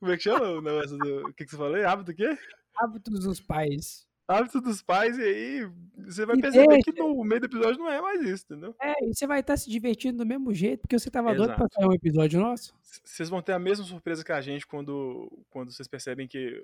[0.00, 1.28] Como é que chama o negócio do.
[1.28, 1.86] O que, que você falou?
[1.86, 2.36] Hábito o quê?
[2.76, 4.06] Hábitos dos pais.
[4.28, 7.08] Hábito dos pais, e aí você vai E perceber que deixa.
[7.08, 8.74] no meio do episódio não é mais isso, entendeu?
[8.82, 11.64] É, e você vai estar se divertindo do mesmo jeito, porque você tava doido pra
[11.64, 11.74] Exato.
[11.74, 12.74] sair um episódio nosso.
[13.04, 16.60] Vocês vão ter a mesma surpresa que a gente quando, quando vocês percebem que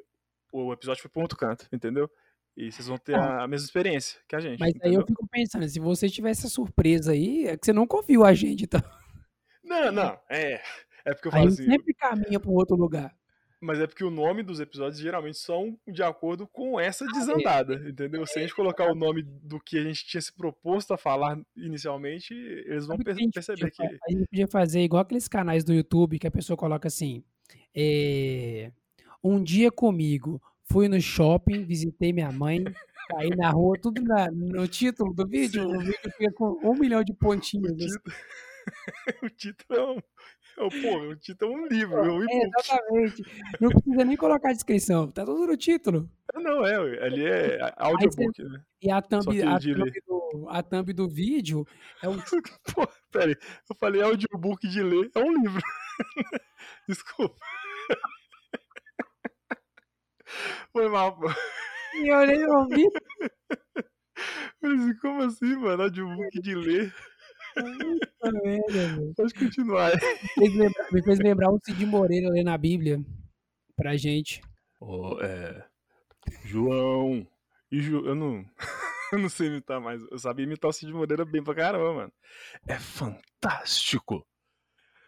[0.53, 2.11] o episódio foi um outro canto, entendeu?
[2.57, 3.45] E vocês vão ter Ah.
[3.45, 4.59] a mesma experiência que a gente.
[4.59, 5.07] Mas aí eu entendeu?
[5.07, 8.65] fico pensando, se você tivesse essa surpresa aí, é que você não confiou a gente,
[8.65, 8.83] então.
[9.63, 10.61] Não, não, é.
[11.05, 13.15] É porque eu falo assim, sempre caminha pra um outro lugar.
[13.61, 17.09] mas é porque o nome dos episódios geralmente são de acordo com Ah, essa é.
[17.09, 18.27] desandada, entendeu?
[18.27, 21.39] Se a gente colocar o nome do que a gente tinha se proposto a falar
[21.57, 23.83] inicialmente, eles vão a per- gente perceber que.
[23.83, 27.23] A gente podia fazer igual aqueles canais do YouTube que a pessoa coloca assim:
[27.75, 28.73] é,
[29.23, 32.65] Um dia comigo, fui no shopping, visitei minha mãe,
[33.13, 35.69] saí na rua, tudo na- no título do vídeo.
[35.69, 37.73] O vídeo fica com um milhão de pontinhos.
[37.83, 37.99] O assim.
[37.99, 38.15] título,
[39.23, 39.99] o título é um.
[40.55, 43.23] Porra, o título é um livro, é um É, exatamente.
[43.61, 46.11] Não precisa nem colocar a descrição, tá tudo no título.
[46.35, 48.63] Não, é, ali é audiobook, né?
[48.81, 51.67] E a thumb, a thumb, do, a thumb do vídeo
[52.03, 52.19] é um
[52.75, 53.37] Pô, pera aí,
[53.69, 55.63] eu falei audiobook de ler, é um livro.
[56.89, 57.37] Desculpa.
[60.73, 61.29] Foi mal, pô.
[61.95, 62.85] E eu nem ouvi.
[64.61, 65.83] Falei assim, como assim, mano?
[65.83, 66.95] Audiobook de ler?
[67.55, 69.15] Puta merda, velho.
[69.15, 69.93] Pode continuar.
[69.99, 73.01] Fez lembrar- Me fez lembrar o Cid Moreira lendo a Bíblia
[73.77, 74.41] pra gente.
[74.81, 75.65] Ô, é.
[76.45, 77.27] João.
[77.71, 78.05] E Ju...
[78.07, 78.45] eu não.
[79.13, 80.03] eu não sei imitar mais.
[80.11, 82.13] Eu sabia imitar o Cid Moreira bem pra caramba, mano.
[82.67, 84.27] É fantástico.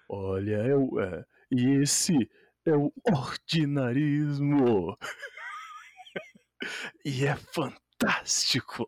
[0.09, 1.01] Olha, é o.
[1.01, 1.25] É...
[1.51, 2.29] E esse
[2.67, 4.97] é o ordinarismo.
[7.05, 8.87] e é fantástico.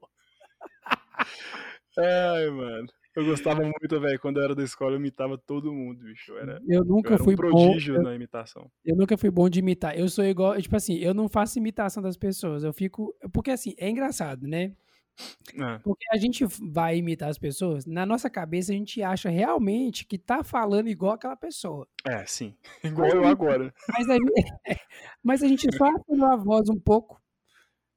[1.98, 2.86] Ai, mano.
[3.16, 4.20] Eu gostava muito, velho.
[4.20, 6.32] Quando eu era da escola, eu imitava todo mundo, bicho.
[6.32, 7.42] Eu era, Eu eu nunca era um fui bom.
[7.48, 8.70] prodígio Eu, na imitação.
[8.84, 9.98] eu nunca fui bom de imitar.
[9.98, 12.62] Eu sou igual, tipo assim, eu não faço imitação das pessoas.
[12.62, 13.14] Eu fico.
[13.32, 14.72] Porque assim, é engraçado, né?
[15.54, 15.78] É.
[15.78, 20.18] Porque a gente vai imitar as pessoas, na nossa cabeça a gente acha realmente que
[20.18, 21.88] tá falando igual aquela pessoa.
[22.06, 22.54] É, sim.
[22.84, 23.72] Igual eu agora.
[23.88, 24.32] Mas a gente,
[25.24, 27.18] mas a gente só afinou a voz um pouco.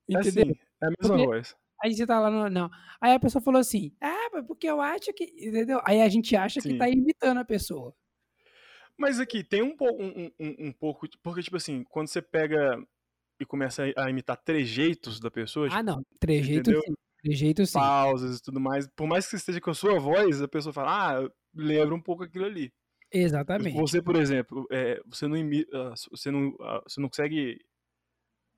[0.09, 0.43] É Entendeu?
[0.43, 1.55] assim, é a mesma Porque- voz.
[1.83, 2.49] Aí você tá lá no.
[2.49, 2.69] Não.
[3.01, 5.23] Aí a pessoa falou assim: Ah, mas porque eu acho que.
[5.37, 5.81] Entendeu?
[5.85, 6.77] Aí a gente acha que Sim.
[6.77, 7.95] tá imitando a pessoa.
[8.97, 11.07] Mas aqui, tem um, um, um, um pouco.
[11.23, 12.77] Porque, tipo assim, quando você pega
[13.39, 16.03] e começa a imitar trejeitos da pessoa, Ah, tipo, não.
[16.19, 16.81] Trejeito entendeu?
[16.85, 16.93] sim.
[17.23, 17.73] Trejeito sim.
[17.73, 20.71] pausas e tudo mais, por mais que você esteja com a sua voz, a pessoa
[20.73, 22.73] fala, ah, lembra um pouco aquilo ali.
[23.11, 23.75] Exatamente.
[23.77, 27.59] Você, por exemplo, é, você não imita, você não, ah, você não consegue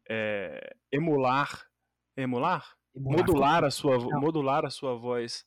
[0.10, 1.68] é, emular,
[2.18, 2.76] emular?
[2.96, 5.46] Modular a sua, modular a sua voz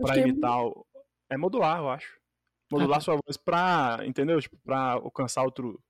[0.00, 0.62] para é imitar é...
[0.62, 0.86] O...
[1.30, 2.20] é modular, eu acho.
[2.70, 4.40] Modular ah, sua voz pra, entendeu?
[4.40, 5.82] Tipo, pra alcançar outro,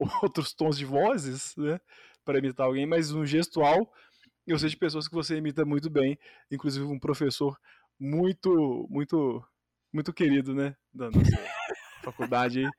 [0.22, 1.80] outros tons de vozes, né?
[2.24, 3.90] Para imitar alguém, mas um gestual,
[4.46, 6.18] eu sei de pessoas que você imita muito bem,
[6.50, 7.58] inclusive um professor
[7.98, 9.42] muito, muito,
[9.92, 10.76] muito querido, né?
[10.92, 11.36] Da nossa
[12.02, 12.70] faculdade aí.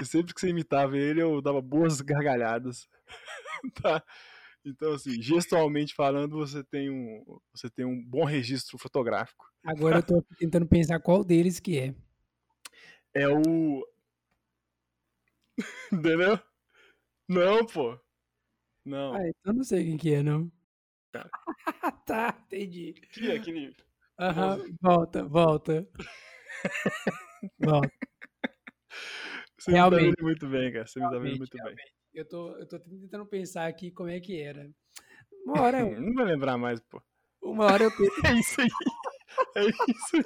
[0.00, 2.88] E sempre que você imitava ele, eu dava boas gargalhadas.
[3.82, 4.02] tá?
[4.64, 9.50] Então, assim, gestualmente falando, você tem um, você tem um bom registro fotográfico.
[9.64, 11.94] Agora eu tô tentando pensar qual deles que é.
[13.14, 13.86] É o.
[15.92, 16.38] Entendeu?
[17.28, 17.98] Não, pô.
[18.84, 19.14] Não.
[19.14, 20.50] Ah, então não sei quem que é, não.
[21.10, 21.28] Tá,
[22.06, 22.92] tá entendi.
[22.92, 23.74] Que é aquele.
[24.18, 24.76] Aham, uhum.
[24.80, 25.88] volta, volta.
[27.58, 27.92] volta.
[29.58, 30.86] Você realmente, me tá vendo muito bem, cara.
[30.86, 31.76] Você me tá vendo muito realmente.
[31.76, 31.99] bem.
[32.12, 34.68] Eu tô, eu tô tentando pensar aqui como é que era.
[35.44, 36.00] Uma hora.
[36.00, 37.00] não vai lembrar mais, pô.
[37.40, 37.90] Uma hora eu.
[38.26, 38.68] é isso aí.
[39.56, 40.24] É isso aí.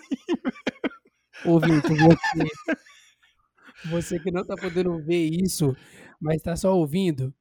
[1.45, 5.77] Ouvinte, você, você que não tá podendo ver isso,
[6.21, 7.35] mas tá só ouvindo,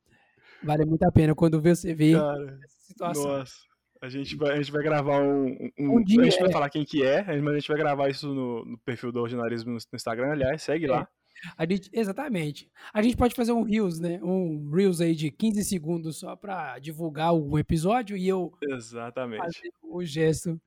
[0.62, 3.38] vale muito a pena quando você vê Cara, essa situação.
[3.38, 3.54] Nossa.
[4.02, 5.70] A gente vai, a gente vai gravar um.
[5.80, 6.52] um, um dia, a gente vai é.
[6.52, 9.72] falar quem que é, mas a gente vai gravar isso no, no perfil do Ordinarismo
[9.72, 10.92] no, no Instagram, aliás, segue é.
[10.92, 11.08] lá.
[11.58, 12.72] A gente, exatamente.
[12.94, 14.20] A gente pode fazer um Reels, né?
[14.24, 19.62] Um Reels aí de 15 segundos só para divulgar o episódio e eu exatamente.
[19.82, 20.60] o gesto.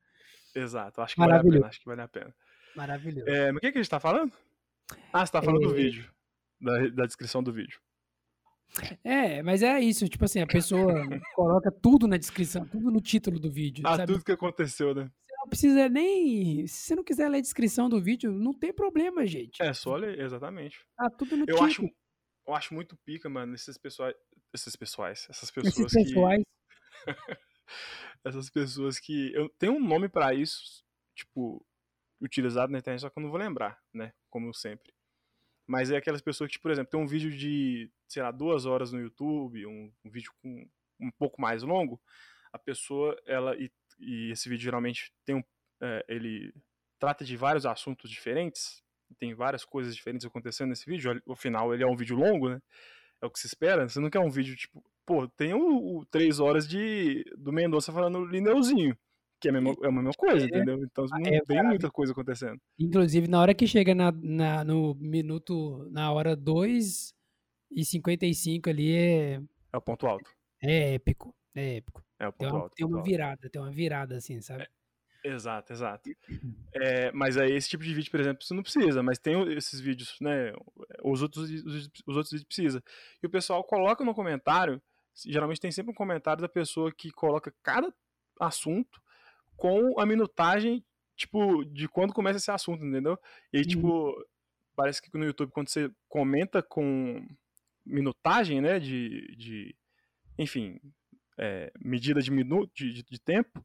[0.54, 1.66] Exato, acho que vale a pena.
[1.66, 2.34] Acho que vale a pena.
[2.74, 3.28] Maravilhoso.
[3.28, 4.32] É, mas o que, que a gente tá falando?
[5.12, 5.68] Ah, você tá falando é...
[5.68, 6.10] do vídeo.
[6.60, 7.80] Da, da descrição do vídeo.
[9.02, 10.92] É, mas é isso, tipo assim, a pessoa
[11.34, 13.86] coloca tudo na descrição, tudo no título do vídeo.
[13.86, 14.12] Ah, sabe?
[14.12, 15.10] tudo que aconteceu, né?
[15.46, 16.66] Não precisa nem.
[16.66, 19.62] Se você não quiser ler a descrição do vídeo, não tem problema, gente.
[19.62, 20.84] É só ler, exatamente.
[20.96, 21.88] Tá tudo no eu acho
[22.46, 24.14] Eu acho muito pica, mano, esses pessoais.
[24.52, 25.26] Esses pessoais.
[25.30, 26.42] Essas pessoas esses pessoais.
[26.42, 27.06] que.
[28.24, 29.32] essas pessoas que.
[29.34, 31.64] Eu tenho um nome para isso, tipo,
[32.20, 34.12] utilizado na internet, só que eu não vou lembrar, né?
[34.28, 34.92] Como sempre.
[35.66, 38.92] Mas é aquelas pessoas que, por exemplo, tem um vídeo de, sei lá, duas horas
[38.92, 40.68] no YouTube, um, um vídeo com
[41.00, 42.00] um pouco mais longo,
[42.52, 45.42] a pessoa, ela, e e esse vídeo geralmente tem um,
[45.82, 46.52] é, ele
[46.98, 48.82] trata de vários assuntos diferentes,
[49.18, 51.20] tem várias coisas diferentes acontecendo nesse vídeo.
[51.30, 52.60] Afinal, ele é um vídeo longo, né?
[53.22, 53.88] É o que se espera.
[53.88, 57.92] Você não quer um vídeo tipo, pô, tem o, o 3 horas de do Mendonça
[57.92, 58.96] falando Lineuzinho,
[59.40, 60.82] que é a mesma, é a mesma coisa, é, entendeu?
[60.82, 62.60] Então não é, tem muita coisa acontecendo.
[62.78, 67.14] Inclusive, na hora que chega na, na, no minuto, na hora 2
[67.70, 69.40] e 55 ali é.
[69.72, 70.30] É o ponto alto.
[70.62, 72.05] É épico, é épico.
[72.18, 72.74] É o ponto tem uma, alto.
[72.74, 74.66] Tem uma virada, tem uma virada assim, sabe?
[75.24, 76.10] É, exato, exato.
[76.78, 79.80] É, mas aí esse tipo de vídeo, por exemplo, você não precisa, mas tem esses
[79.80, 80.52] vídeos, né?
[81.02, 82.84] Os outros, os, os outros vídeos precisa.
[83.22, 84.80] E o pessoal coloca no comentário,
[85.24, 87.90] geralmente tem sempre um comentário da pessoa que coloca cada
[88.38, 89.00] assunto
[89.56, 90.84] com a minutagem,
[91.16, 93.18] tipo, de quando começa esse assunto, entendeu?
[93.54, 93.68] E aí, uhum.
[93.68, 94.26] tipo,
[94.76, 97.26] parece que no YouTube, quando você comenta com
[97.86, 99.74] minutagem, né, de, de
[100.38, 100.78] enfim,
[101.38, 103.64] é, medida de minuto de, de, tempo,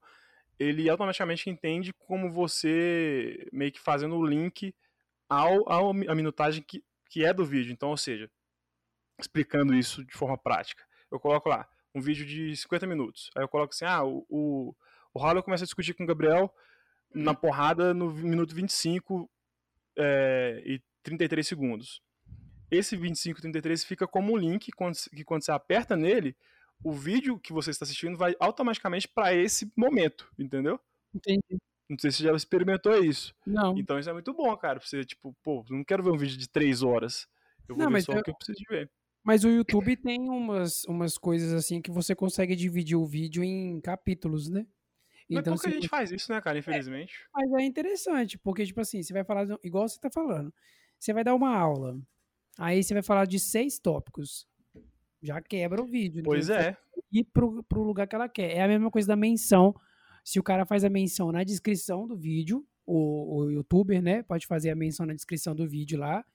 [0.59, 4.75] ele automaticamente entende como você meio que fazendo o link
[5.29, 7.71] ao, ao a minutagem que, que é do vídeo.
[7.71, 8.29] Então, ou seja,
[9.19, 10.83] explicando isso de forma prática.
[11.09, 13.29] Eu coloco lá um vídeo de 50 minutos.
[13.35, 14.75] Aí eu coloco assim: ah, o, o,
[15.13, 16.53] o começa a discutir com o Gabriel
[17.13, 19.29] na porrada no minuto 25
[19.97, 22.01] é, e 33 segundos.
[22.69, 26.35] Esse 25 e 33 fica como um link que quando você aperta nele,
[26.83, 30.79] o vídeo que você está assistindo vai automaticamente para esse momento, entendeu?
[31.13, 31.57] Entendi.
[31.89, 33.35] Não sei se você já experimentou isso.
[33.45, 33.77] Não.
[33.77, 34.79] Então isso é muito bom, cara.
[34.79, 37.27] Pra você, tipo, pô, não quero ver um vídeo de três horas.
[37.67, 38.19] Eu vou não, ver só eu...
[38.19, 38.89] o que eu preciso ver.
[39.23, 43.79] Mas o YouTube tem umas, umas coisas assim que você consegue dividir o vídeo em
[43.79, 44.65] capítulos, né?
[45.29, 46.57] Então, Mas pouca gente faz isso, né, cara?
[46.57, 47.13] Infelizmente.
[47.13, 50.53] É, mas é interessante, porque, tipo assim, você vai falar, igual você tá falando.
[50.99, 51.97] Você vai dar uma aula.
[52.57, 54.47] Aí você vai falar de seis tópicos
[55.21, 56.23] já quebra o vídeo.
[56.23, 56.75] Pois é.
[57.11, 58.51] E pro, pro lugar que ela quer.
[58.55, 59.75] É a mesma coisa da menção.
[60.23, 64.45] Se o cara faz a menção na descrição do vídeo, o, o youtuber, né, pode
[64.47, 66.25] fazer a menção na descrição do vídeo lá.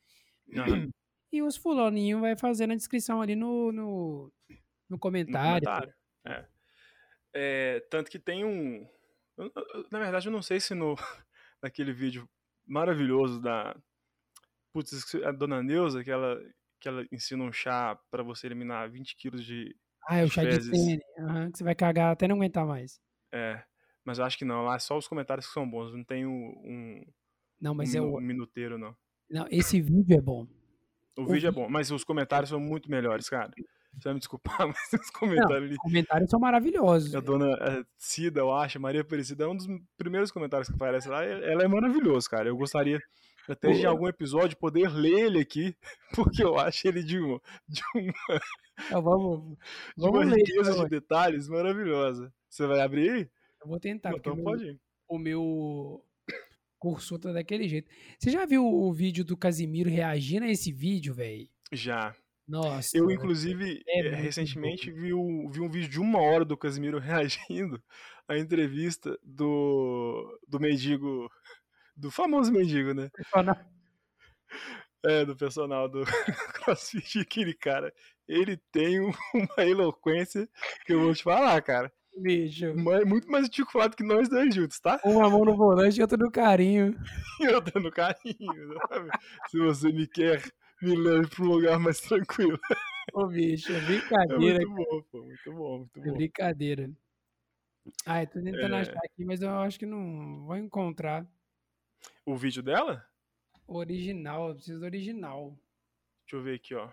[1.33, 4.33] E os fulaninhos vai fazer na descrição ali no, no,
[4.89, 5.61] no comentário.
[5.61, 5.95] No comentário.
[6.25, 6.47] É.
[7.35, 8.89] É, tanto que tem um.
[9.91, 10.95] Na verdade, eu não sei se no
[11.61, 12.27] naquele vídeo
[12.65, 13.77] maravilhoso da.
[14.73, 16.41] Putz, a dona Neuza, que ela,
[16.81, 19.75] que ela ensina um chá para você eliminar 20 quilos de.
[20.09, 20.71] Ah, é o chá fezes.
[20.71, 23.01] de sene, uhum, que você vai cagar até não aguentar mais.
[23.33, 23.63] É,
[24.05, 26.27] mas eu acho que não, lá é só os comentários que são bons, não tem
[26.27, 27.05] um.
[27.61, 28.17] não, mas um, é o.
[28.19, 28.97] Um minuteiro, não.
[29.29, 30.47] Não, esse vídeo é bom.
[31.17, 33.51] O, o vídeo, é bom, mas os comentários são muito melhores, cara.
[33.95, 35.73] Você vai me desculpar, mas os comentários ali.
[35.73, 37.15] Os comentários são maravilhosos.
[37.15, 41.09] A dona é, Cida, eu acho, Maria Aparecida, é um dos primeiros comentários que aparece
[41.09, 41.25] lá.
[41.25, 42.49] Ela é maravilhosa, cara.
[42.49, 43.01] Eu gostaria
[43.49, 45.77] até de algum episódio poder ler ele aqui,
[46.15, 48.41] porque eu acho ele de, um, de uma,
[48.87, 49.57] Então, vamos,
[49.97, 50.37] de vamos uma ler.
[50.39, 50.85] riqueza então.
[50.85, 52.33] de detalhes maravilhosa.
[52.49, 53.31] Você vai abrir aí?
[53.63, 54.81] Eu vou tentar, porque então o meu, pode ir.
[55.09, 56.05] o meu
[56.79, 57.89] cursor tá daquele jeito.
[58.19, 61.49] Você já viu o vídeo do Casimiro reagindo a esse vídeo, velho?
[61.73, 62.15] Já.
[62.47, 62.97] Nossa.
[62.97, 66.99] Eu, inclusive, é muito recentemente vi, o- vi um vídeo de uma hora do Casimiro
[67.01, 67.83] reagindo
[68.29, 71.29] à entrevista do, do mendigo,
[71.97, 73.09] do famoso mendigo, né?
[73.15, 73.57] Personal-
[75.05, 76.03] É, do personal do
[76.55, 77.93] CrossFit, aquele cara.
[78.29, 80.49] Ele tem um- uma eloquência
[80.85, 81.93] que eu vou te falar, cara.
[82.19, 82.75] Bicho.
[82.75, 84.99] Ma- Muito mais articulado que nós dois juntos, tá?
[85.05, 86.97] Uma mão no volante e outra no carinho.
[87.41, 88.79] Eu dando carinho.
[88.89, 89.11] sabe?
[89.51, 90.43] Se você me quer,
[90.83, 92.59] me leve para um lugar mais tranquilo.
[93.13, 94.59] Ô, bicho, é É brincadeira.
[94.67, 95.23] muito bom, pô.
[95.23, 96.15] Muito bom, muito É bom.
[96.15, 96.91] brincadeira.
[98.07, 98.81] Ai, tô tentando É.
[98.81, 101.25] achar aqui, mas eu acho que não vou encontrar
[102.27, 103.07] O vídeo dela?
[103.69, 104.49] original.
[104.51, 105.51] Eu preciso do original.
[106.23, 106.91] Deixa eu ver aqui, ó.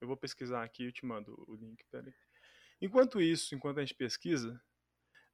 [0.00, 2.12] Eu vou pesquisar aqui e eu te mando o link, peraí.
[2.80, 4.60] Enquanto isso, enquanto a gente pesquisa,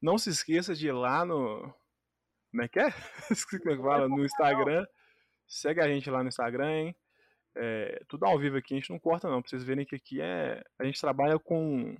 [0.00, 1.60] não se esqueça de ir lá no.
[2.50, 2.90] Como é que é?
[3.62, 4.08] Como é que fala?
[4.08, 4.86] No Instagram.
[5.46, 6.96] Segue a gente lá no Instagram, hein?
[7.56, 10.20] É, tudo ao vivo aqui, a gente não corta não, pra vocês verem que aqui
[10.20, 10.62] é.
[10.78, 11.96] A gente trabalha com.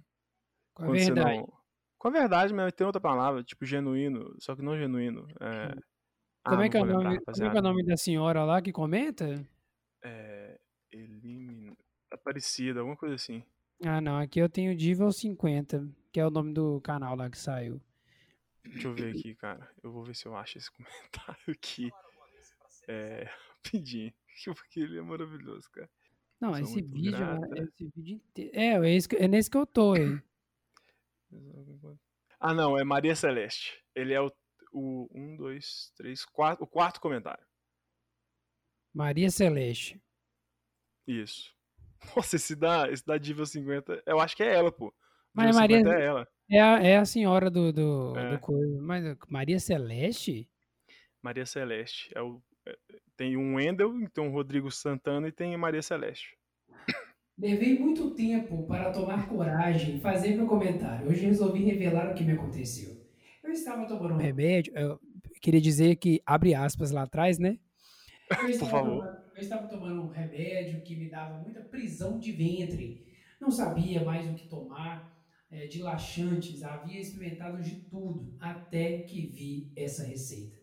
[0.74, 1.38] Com a verdade.
[1.38, 1.52] não-
[1.98, 5.26] Com a verdade, mas tem outra palavra, tipo genuíno, só que não genuíno.
[5.40, 5.74] É...
[6.44, 8.44] Como, Ah, é que é nome, lembrar, como é que é o nome da senhora
[8.44, 9.46] lá que comenta?
[10.02, 10.58] É.
[10.90, 11.76] Elimina.
[12.10, 13.42] Aparecida, alguma coisa assim.
[13.84, 14.18] Ah, não.
[14.18, 17.80] Aqui eu tenho Divel 50, que é o nome do canal lá que saiu.
[18.64, 19.68] Deixa eu ver aqui, cara.
[19.82, 21.90] Eu vou ver se eu acho esse comentário aqui.
[22.88, 23.28] É.
[23.64, 24.12] Rapidinho.
[24.56, 25.88] Porque ele é maravilhoso, cara.
[26.40, 27.62] Não, Sou esse vídeo, grata.
[27.62, 28.50] esse vídeo inteiro.
[28.52, 30.20] É, é, esse é nesse que eu tô aí.
[32.40, 33.80] Ah, não, é Maria Celeste.
[33.94, 34.30] Ele é o,
[34.72, 37.44] o um, dois, três, quatro, o quarto comentário.
[38.94, 40.00] Maria Celeste.
[41.06, 41.52] Isso.
[42.16, 44.92] Nossa, esse da, esse da Diva 50, eu acho que é ela, pô.
[45.32, 46.28] Mas Diva Maria- 50 é ela.
[46.50, 48.32] É a, é a senhora do, do, É.
[48.32, 48.82] do coisa.
[48.82, 50.50] Mas Maria Celeste?
[51.22, 52.10] Maria Celeste.
[52.14, 52.76] É o, é-
[53.16, 56.36] tem um Wendel, tem um Rodrigo Santana e tem a Maria Celeste.
[57.38, 61.08] Levei muito tempo para tomar coragem e fazer meu comentário.
[61.08, 63.01] Hoje resolvi revelar o que me aconteceu.
[63.52, 64.72] Eu estava tomando um remédio.
[64.76, 65.00] Eu
[65.40, 67.58] queria dizer que, abre aspas lá atrás, né?
[68.30, 69.02] Eu estava, favor.
[69.02, 73.02] tomando, eu estava tomando um remédio que me dava muita prisão de ventre.
[73.40, 75.12] Não sabia mais o que tomar.
[75.50, 80.58] eh, de laxantes, havia experimentado de tudo, até que vi essa receita.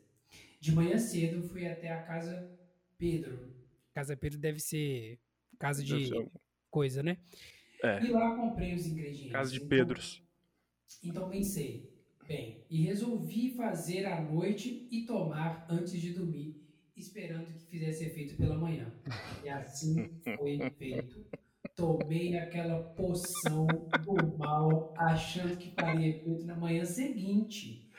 [0.60, 2.50] De manhã cedo fui até a casa
[2.98, 3.54] Pedro.
[3.94, 5.20] Casa Pedro deve ser
[5.60, 6.28] casa de ser
[6.72, 7.18] coisa, né?
[7.84, 9.32] É, E lá comprei os ingredientes.
[9.32, 10.24] casa de Então- Pedros.
[11.04, 11.89] Então pensei,
[12.30, 16.56] bem, e resolvi fazer à noite e tomar antes de dormir,
[16.96, 18.94] esperando que fizesse efeito pela manhã.
[19.44, 21.20] E assim foi feito.
[21.76, 23.66] Tomei aquela poção
[24.06, 27.90] do mal, achando que faria efeito na manhã seguinte.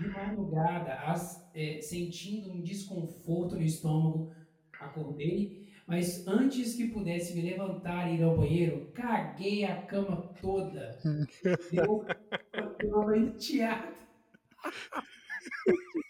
[0.00, 4.32] De madrugada, as- eh, sentindo um desconforto no estômago,
[4.80, 10.98] acordei, mas antes que pudesse me levantar e ir ao banheiro, caguei a cama toda.
[11.70, 12.06] Deu
[12.86, 13.94] uma enteada.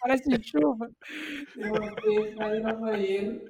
[0.00, 0.88] Parece chuva.
[1.56, 3.40] Levantei para ir ao banheiro,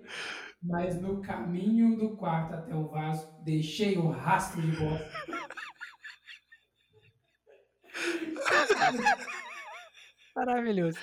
[0.62, 5.11] mas no caminho do quarto até o vaso, deixei o rastro de bosta.
[10.35, 10.98] Maravilhoso.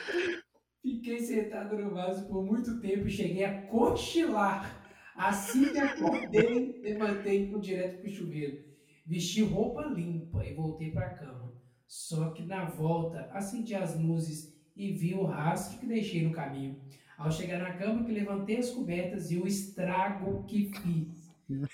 [0.81, 4.83] Fiquei sentado no vaso por muito tempo e cheguei a cochilar.
[5.15, 8.63] Assim que acordei, levantei e fui direto pro chuveiro.
[9.05, 11.56] Vesti roupa limpa e voltei para a cama.
[11.87, 16.79] Só que na volta, acendi as luzes e vi o rastro que deixei no caminho.
[17.17, 21.27] Ao chegar na cama, que levantei as cobertas e o estrago que fiz.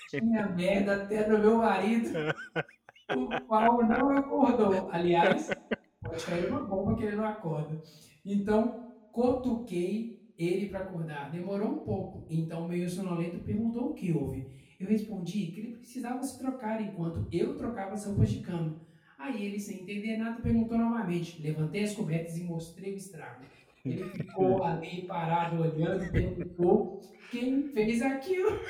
[0.08, 2.10] Tinha merda até no meu marido,
[3.14, 4.88] o qual não acordou.
[4.90, 5.50] Aliás,
[6.00, 7.82] pode cair uma bomba que ele não acorda.
[8.24, 11.30] Então, cutuquei ele para acordar.
[11.30, 12.24] Demorou um pouco.
[12.30, 14.46] Então, meio sonolento, perguntou o que houve.
[14.78, 18.76] Eu respondi que ele precisava se trocar enquanto eu trocava as roupas de cama.
[19.24, 21.40] Aí ele, sem entender nada, perguntou novamente.
[21.40, 23.44] Levantei as cobertas e mostrei o estrago.
[23.84, 27.00] Ele ficou ali parado olhando e perguntou
[27.30, 28.60] quem fez aquilo.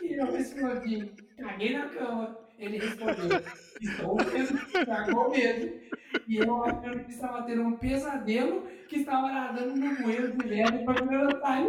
[0.00, 2.38] E eu respondi, caguei na cama.
[2.58, 3.28] Ele respondeu,
[3.80, 5.80] estou vendo, cagou mesmo.
[6.26, 10.78] E eu achando que estava tendo um pesadelo que estava nadando no moeiro de merda
[10.84, 11.62] para me levantar.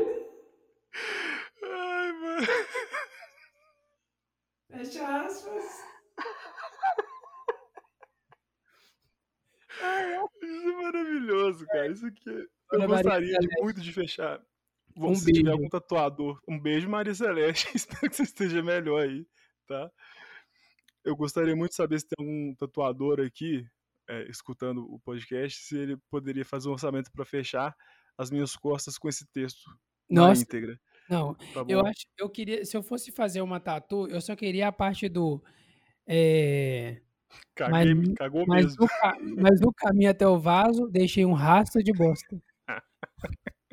[1.64, 2.47] Ai, mano.
[4.70, 5.63] Fecha aspas.
[10.41, 11.91] Isso é maravilhoso, cara.
[11.91, 12.30] Isso aqui.
[12.30, 14.41] é- Eu Maria gostaria de muito de fechar.
[14.97, 15.51] Um se tiver beijo.
[15.51, 17.68] algum tatuador, um beijo, Maria Celeste.
[17.78, 19.26] Espero que você esteja melhor aí,
[19.68, 19.91] tá?
[21.03, 23.65] Eu gostaria muito de saber se tem algum tatuador aqui,
[24.09, 27.76] é, escutando o podcast, se ele poderia fazer um orçamento para fechar
[28.18, 29.70] as minhas costas com esse texto
[30.09, 30.80] na Nossa, íntegra.
[31.10, 31.34] Não.
[31.36, 34.72] Tá Eu acho, eu queria, se eu fosse fazer uma tatu, eu só queria a
[34.72, 35.41] parte do.
[36.08, 37.01] é,
[37.55, 38.88] Caguei, mas- cagou mas, mesmo.
[39.22, 42.41] no, mas no caminho até o vaso, deixei um rastro de bosta.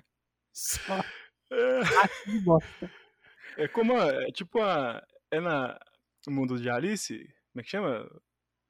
[0.53, 1.01] Só
[1.51, 2.91] É, rastro de bosta.
[3.59, 5.03] é como a, é tipo a.
[5.31, 5.79] É na
[6.27, 7.19] no mundo de Alice?
[7.53, 8.09] Como é que chama?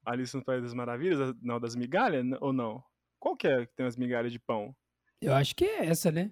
[0.05, 1.33] Alice no País das Maravilhas?
[1.41, 2.25] Não, das migalhas?
[2.41, 2.83] Ou não?
[3.19, 4.75] Qual que é que tem as migalhas de pão?
[5.21, 6.31] Eu acho que é essa, né?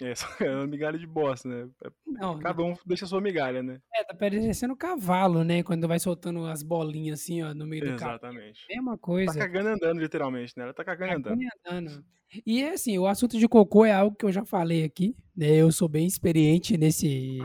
[0.00, 1.68] É, só é uma migalha de bosta, né?
[1.84, 3.80] É, Não, Cada um deixa a sua migalha, né?
[3.94, 5.62] é, tá parecendo cavalo, né?
[5.62, 8.12] Quando vai soltando as bolinhas assim, ó, no meio do carro.
[8.12, 8.60] Exatamente.
[8.68, 9.38] Mesma Tá coisa.
[9.38, 10.64] cagando e andando, literalmente, né?
[10.64, 11.38] Ela tá cagando andando.
[11.38, 12.04] Cagando e andando.
[12.46, 15.48] E é assim, o assunto de cocô é algo que eu já falei aqui, né?
[15.56, 17.38] Eu sou bem experiente nesse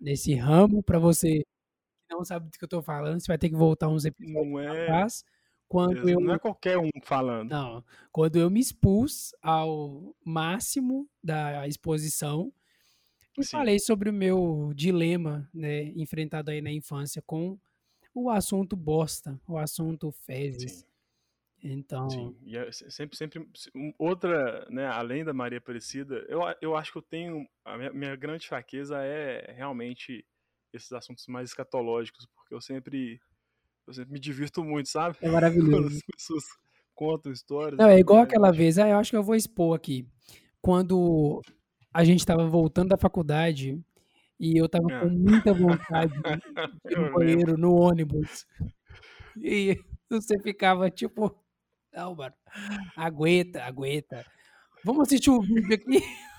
[0.00, 0.82] nesse ramo.
[0.82, 3.88] Pra você que não sabe do que eu tô falando, você vai ter que voltar
[3.88, 5.24] uns episódios Não é, atrás.
[5.68, 7.50] Quando eu não é qualquer um falando.
[7.50, 12.52] não, quando eu me expus ao máximo da exposição
[13.38, 13.50] e Sim.
[13.50, 17.58] falei sobre o meu dilema, né, enfrentado aí na infância com
[18.14, 20.78] o assunto bosta, o assunto fezes.
[20.80, 20.84] Sim,
[21.62, 22.36] Então, sim.
[22.44, 23.46] E é se- sempre, sempre.
[23.54, 24.86] se- Outra, né?
[24.86, 27.46] Além da Maria Aparecida, eu, eu acho que eu tenho.
[27.64, 30.24] A minha, minha grande fraqueza é realmente
[30.72, 33.20] esses assuntos mais escatológicos, porque eu sempre.
[33.86, 35.16] Eu sempre me divirto muito, sabe?
[35.16, 35.96] é Quando maravilhoso.
[35.96, 36.44] as pessoas
[36.94, 37.78] contam histórias.
[37.78, 40.06] Não, é igual mais, aquela vez, ah, eu acho que eu vou expor aqui.
[40.60, 41.40] Quando
[41.92, 43.80] a gente estava voltando da faculdade
[44.40, 45.00] e eu tava Ah.
[45.00, 46.12] com muita vontade
[46.84, 48.44] de ir no banheiro, no ônibus.
[49.40, 49.78] E
[50.10, 51.34] você ficava tipo,
[51.94, 52.34] não, mano,
[52.96, 54.24] aguenta, aguenta.
[54.84, 56.00] Vamos assistir um vídeo aqui?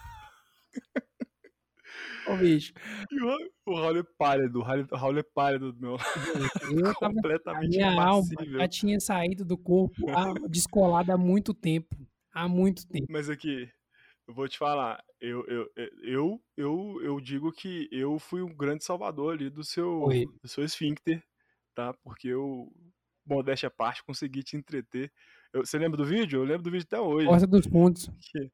[2.28, 2.74] Ô, bicho,
[3.12, 5.98] E o, o Raul é pálido, o Raul, o é pálido do meu
[6.86, 9.96] eu tava, a completamente minha alma já tinha saído do corpo
[10.50, 11.96] descolada há muito tempo.
[12.34, 13.08] Há muito tempo.
[13.10, 13.70] Mas aqui,
[14.28, 15.70] eu vou te falar, eu, eu,
[16.04, 20.10] eu, eu, eu digo que eu fui um grande salvador ali do seu,
[20.42, 21.24] do seu esfíncter,
[21.76, 21.94] tá?
[22.04, 22.72] Porque eu,
[23.26, 25.12] modéstia à parte, consegui te entreter.
[25.54, 26.40] Eu- você lembra do vídeo?
[26.40, 27.28] Eu lembro do vídeo até hoje.
[27.28, 28.10] Porta dos fundos.
[28.32, 28.52] Que,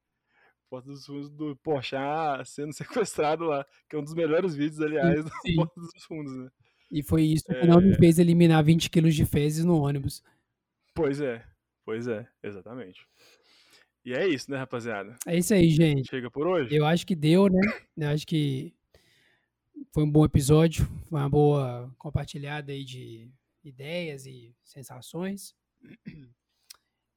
[0.74, 2.74] Porta dos Fundos do Porchat sendo
[3.06, 5.56] sequestrado lá, que é um dos melhores vídeos, aliás, do Sim.
[5.56, 6.50] Porta dos Fundos, né?
[6.92, 7.82] E foi isso que não É.
[7.84, 10.24] me fez eliminar 20 quilos de fezes no ônibus.
[10.96, 11.46] Pois é,
[11.86, 13.08] pois é, exatamente.
[14.04, 15.16] E é isso, né, rapaziada?
[15.28, 16.10] É isso aí, gente.
[16.10, 16.76] Chega por hoje?
[16.76, 17.62] Eu acho que deu, né?
[17.96, 18.74] Eu acho que
[19.92, 23.30] foi um bom episódio, foi uma boa compartilhada aí de
[23.64, 25.56] ideias e sensações.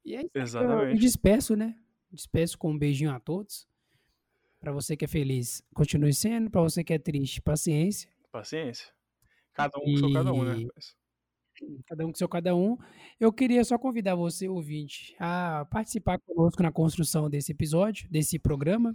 [0.05, 0.31] E é isso aí.
[0.35, 1.01] Eu me Exatamente.
[1.01, 1.75] despeço, né?
[2.11, 3.67] Despeço com um beijinho a todos.
[4.61, 6.51] Pra você que é feliz, continue sendo.
[6.51, 8.11] Pra você que é triste, paciência.
[8.33, 8.93] Paciência.
[9.53, 10.69] Cada um com seu cada um, né?
[11.87, 12.77] Cada um com seu cada um.
[13.19, 18.93] Eu queria só convidar você, ouvinte, a participar conosco na construção desse episódio, desse programa.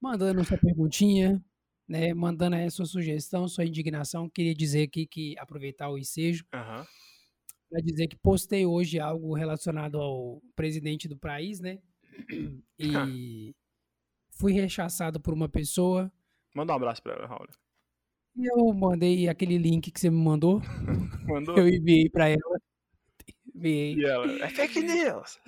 [0.00, 1.42] Mandando sua perguntinha,
[1.88, 2.14] né?
[2.14, 4.28] Mandando aí a sua sugestão, sua indignação.
[4.28, 6.86] Queria dizer aqui que aproveitar o ensejo Aham.
[7.74, 11.80] Para dizer que postei hoje algo relacionado ao presidente do país, né?
[12.78, 13.52] E
[14.38, 16.12] fui rechaçado por uma pessoa.
[16.54, 17.46] Manda um abraço pra ela, Raul.
[18.36, 20.60] E eu mandei aquele link que você me mandou.
[21.28, 21.56] Mandou?
[21.56, 22.58] Eu enviei para ela.
[23.54, 23.94] Enviei.
[23.94, 25.38] E ela, é fake news!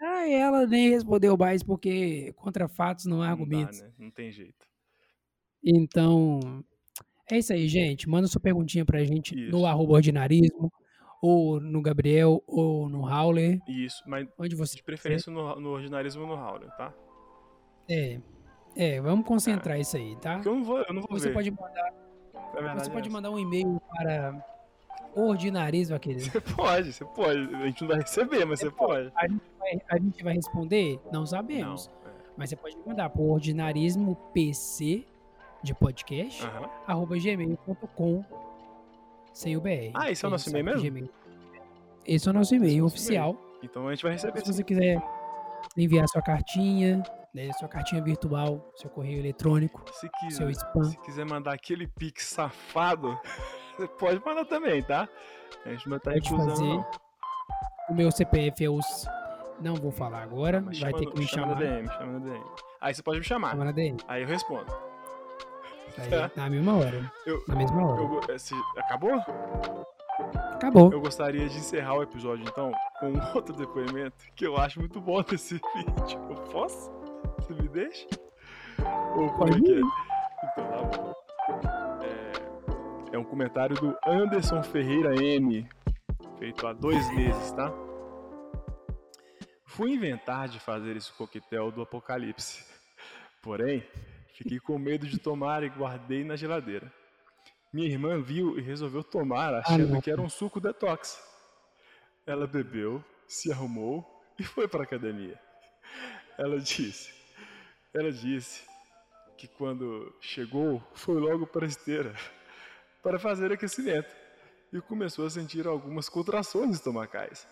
[0.00, 3.80] Ah, ela nem respondeu mais porque contra fatos não há Não dá, argumentos.
[3.80, 3.92] né?
[3.98, 4.66] Não tem jeito.
[5.64, 6.62] Então,
[7.30, 8.08] é isso aí, gente.
[8.08, 9.50] Manda sua perguntinha pra gente Isso.
[9.50, 10.72] no arroba ordinarismo,
[11.22, 16.26] ou no Gabriel, ou no Howler, Isso, mas onde você de preferência no, no ordinarismo
[16.26, 16.92] no Raul, tá?
[17.88, 18.18] É,
[18.76, 20.34] é, vamos concentrar isso aí, tá?
[20.34, 21.34] Porque eu não vou, eu não vou Você ver.
[21.34, 21.94] pode mandar,
[22.52, 24.44] verdade você é pode mandar um e-mail para
[25.14, 26.18] ordinarismo, aquele.
[26.20, 27.54] Você pode, você pode.
[27.54, 29.12] A gente não vai receber, mas você pode.
[29.14, 30.98] A gente vai, a gente vai responder?
[31.12, 31.88] Não sabemos.
[32.02, 32.10] Não.
[32.10, 32.14] é.
[32.36, 35.04] Mas você pode mandar para ordinarismo PC
[35.62, 36.68] de podcast, Aham.
[36.86, 38.24] arroba gmail.com
[39.32, 39.90] sem o BR.
[39.94, 40.82] Ah, esse é o nosso e-mail mesmo?
[40.82, 41.10] Gmail.
[42.06, 43.36] Esse é o nosso e-mail nosso oficial.
[43.62, 45.00] Então a gente vai receber Se você quiser
[45.76, 47.02] enviar sua cartinha,
[47.32, 50.10] né, sua cartinha virtual, seu correio eletrônico, Se seu
[50.48, 50.84] quiser, spam.
[50.84, 53.18] se quiser mandar aquele pix safado,
[53.76, 55.08] você pode mandar também, tá?
[55.64, 56.84] A gente não Pode recusando.
[57.88, 59.06] O meu CPF é os.
[59.60, 61.54] Não vou falar agora, Mas vai chama ter no- que me chama chamar.
[61.54, 62.44] na DM, chama na DM.
[62.80, 63.50] Aí você pode me chamar.
[63.50, 63.96] Chama na DM.
[64.08, 64.72] Aí eu respondo.
[65.98, 67.12] Aí, na mesma hora.
[67.26, 68.00] Eu, Na mesma hora.
[68.28, 69.14] eu esse- acabou?
[70.52, 70.92] Acabou.
[70.92, 75.22] Eu gostaria de encerrar o episódio, então, com outro depoimento que eu acho muito bom
[75.22, 76.20] desse vídeo.
[76.30, 76.90] Eu posso?
[77.38, 78.06] Você me deixa?
[79.16, 79.80] Ou como é que é?
[79.80, 81.12] Então, tá bom.
[82.02, 85.68] É, é um comentário do Anderson Ferreira M,
[86.38, 87.72] feito há dois meses, tá?
[89.66, 92.64] Fui inventar de fazer esse coquetel do apocalipse.
[93.42, 93.82] Porém,
[94.42, 96.92] fiquei com medo de tomar e guardei na geladeira.
[97.72, 100.00] Minha irmã viu e resolveu tomar, achando não.
[100.00, 101.22] que era um suco detox.
[102.26, 104.04] Ela bebeu, se arrumou
[104.38, 105.40] e foi para a academia.
[106.36, 107.12] Ela disse,
[107.94, 108.62] ela disse
[109.38, 112.14] que quando chegou foi logo para a esteira
[113.02, 114.14] para fazer aquecimento
[114.72, 117.46] e começou a sentir algumas contrações estomacais.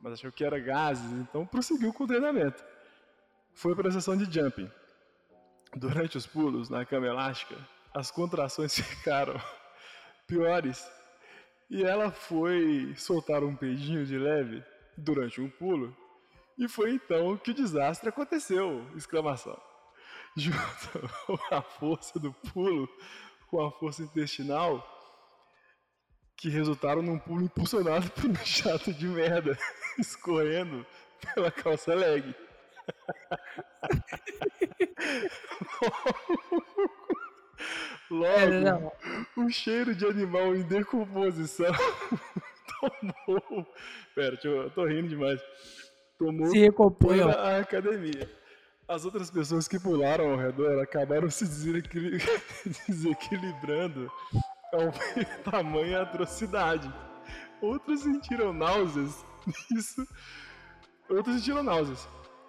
[0.00, 2.62] Mas achou que era gases, então prosseguiu com o treinamento.
[3.52, 4.70] Foi para a sessão de jumping.
[5.76, 7.56] Durante os pulos na cama elástica,
[7.92, 9.40] as contrações ficaram
[10.26, 10.88] piores
[11.68, 14.62] e ela foi soltar um peidinho de leve
[14.96, 15.96] durante um pulo
[16.56, 18.86] e foi então que o desastre aconteceu!
[18.94, 19.60] Exclamação.
[20.36, 22.88] Junto a força do pulo
[23.48, 24.90] com a força intestinal
[26.36, 29.58] que resultaram num pulo impulsionado por um jato de merda
[29.98, 30.86] escorrendo
[31.34, 32.34] pela calça leg.
[38.10, 38.92] É, Logo,
[39.36, 41.66] o cheiro de animal em decomposição
[43.26, 43.66] tomou.
[44.14, 45.40] Pera, eu, eu tô rindo demais.
[46.18, 48.30] Tomou Se recompõe, a academia.
[48.86, 52.18] As outras pessoas que pularam ao redor acabaram se desequili-
[52.86, 54.10] desequilibrando
[54.72, 56.92] ao ver tamanha atrocidade.
[57.60, 59.24] Outros sentiram náuseas.
[59.70, 60.06] Nisso,
[61.08, 62.06] outros sentiram náuseas.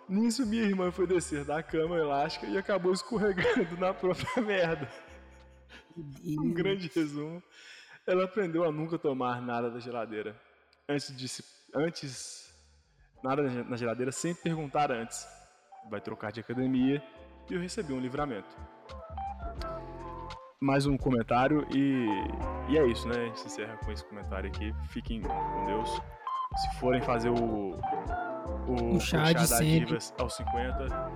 [0.08, 4.88] Nisso, minha irmã foi descer da cama elástica e acabou escorregando na própria merda.
[6.28, 7.42] Um grande resumo.
[8.06, 10.36] Ela aprendeu a nunca tomar nada da geladeira.
[10.88, 11.44] Antes de se,
[11.74, 12.54] antes
[13.24, 15.26] nada na ge- na geladeira sem perguntar antes.
[15.90, 17.02] Vai trocar de academia
[17.50, 18.56] e eu recebi um livramento.
[20.62, 22.06] Mais um comentário e,
[22.72, 23.16] e é isso, né?
[23.24, 24.72] A gente encerra com esse comentário aqui.
[24.90, 25.90] Fiquem com Deus.
[26.58, 27.78] Se forem fazer o
[28.68, 29.86] o, O chá de da sempre.
[29.86, 31.12] Divas aos 50,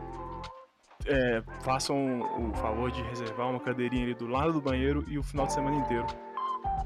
[1.08, 5.24] é, façam o favor de reservar uma cadeirinha ali do lado do banheiro e o
[5.24, 6.06] final de semana inteiro.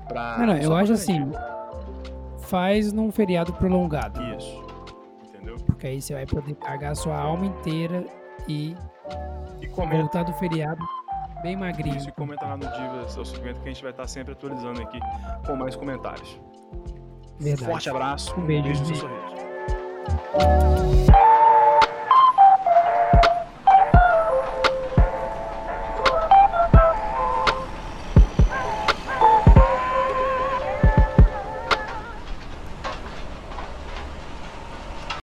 [0.08, 1.32] Pra, Não, não, eu acho assim.
[2.42, 4.22] Faz num feriado prolongado.
[4.36, 4.64] Isso.
[5.26, 5.56] Entendeu?
[5.66, 8.06] Porque aí você vai poder cagar a sua alma inteira
[8.48, 8.76] e
[9.62, 10.84] E comenta voltar do feriado
[11.42, 11.98] bem magrinho.
[11.98, 14.82] isso e comenta lá no Divas aos 50 que a gente vai estar sempre atualizando
[14.82, 15.00] aqui
[15.46, 16.40] com mais comentários.
[17.40, 17.70] Verdade.
[17.70, 19.10] Forte abraço, Um beijo, beijo no seu
[20.10, 20.22] gente.
[20.32, 21.33] sorriso.